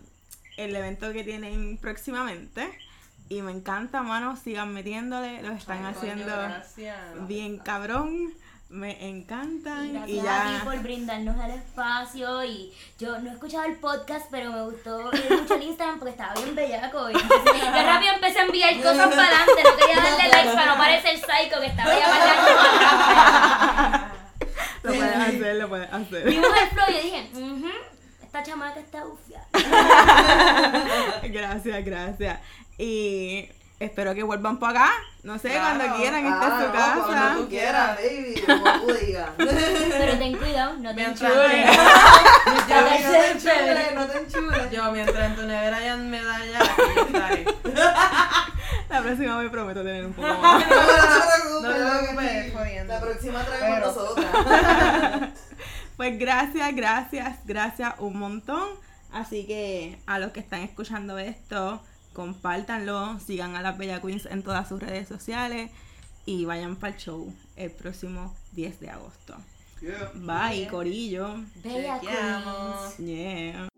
[0.64, 2.70] el evento que tienen próximamente.
[3.28, 6.32] Y me encanta, mano, sigan metiéndole, lo están Ay, haciendo
[7.28, 8.32] bien cabrón.
[8.70, 9.92] Me encantan.
[9.92, 10.44] Gracias Y a ya.
[10.60, 15.10] ti por brindarnos el espacio y yo no he escuchado el podcast pero me gustó
[15.28, 19.08] mucho el Instagram porque estaba bien bellaco y entonces, yo rápido empecé a enviar cosas
[19.08, 22.50] para adelante, no quería darle likes para no parecer psycho que estaba ya bailando
[24.82, 26.24] Lo puedes hacer, lo puedes hacer.
[26.28, 27.68] Vimos el flow y yo dije, "Ujú,
[28.30, 29.42] esta chamaca está ufia.
[31.24, 32.38] Gracias, gracias.
[32.78, 33.48] Y
[33.80, 34.92] espero que vuelvan para acá.
[35.24, 35.78] No sé, Claro.
[35.80, 37.02] cuando quieran, esta es Ah, su no, casa.
[37.06, 39.30] Cuando tú quieras, baby, como tú digas.
[39.36, 41.66] Pero ten cuidado, no te enchules.
[42.46, 43.94] no te enchules, chévere.
[43.96, 44.70] no te enchules.
[44.70, 46.68] Yo, mientras en tu nevera hayan medallas,
[47.04, 47.44] estaré.
[48.88, 50.64] La próxima me prometo tener un poco No, más.
[50.68, 50.76] no
[51.60, 51.68] No
[53.60, 55.30] Pero- nosotras.
[56.00, 58.70] Pues gracias, gracias, gracias un montón.
[59.12, 61.82] Así que a los que están escuchando esto,
[62.14, 65.70] compártanlo, sigan a las Bella Queens en todas sus redes sociales
[66.24, 69.36] y vayan para el show el próximo 10 de agosto.
[70.14, 71.34] Bye, Corillo.
[71.62, 72.00] Bella.
[72.00, 72.96] Queens.
[72.96, 73.68] Yeah.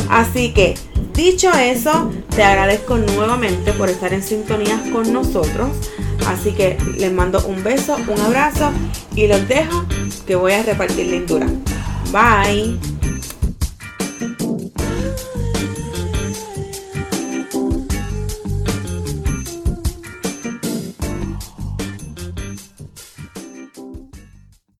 [0.10, 0.74] Así que,
[1.14, 5.70] dicho eso, te agradezco nuevamente por estar en sintonía con nosotros.
[6.28, 8.72] Así que les mando un beso, un abrazo
[9.16, 9.86] y los dejo
[10.26, 11.48] que voy a repartir lindura.
[12.12, 12.93] Bye.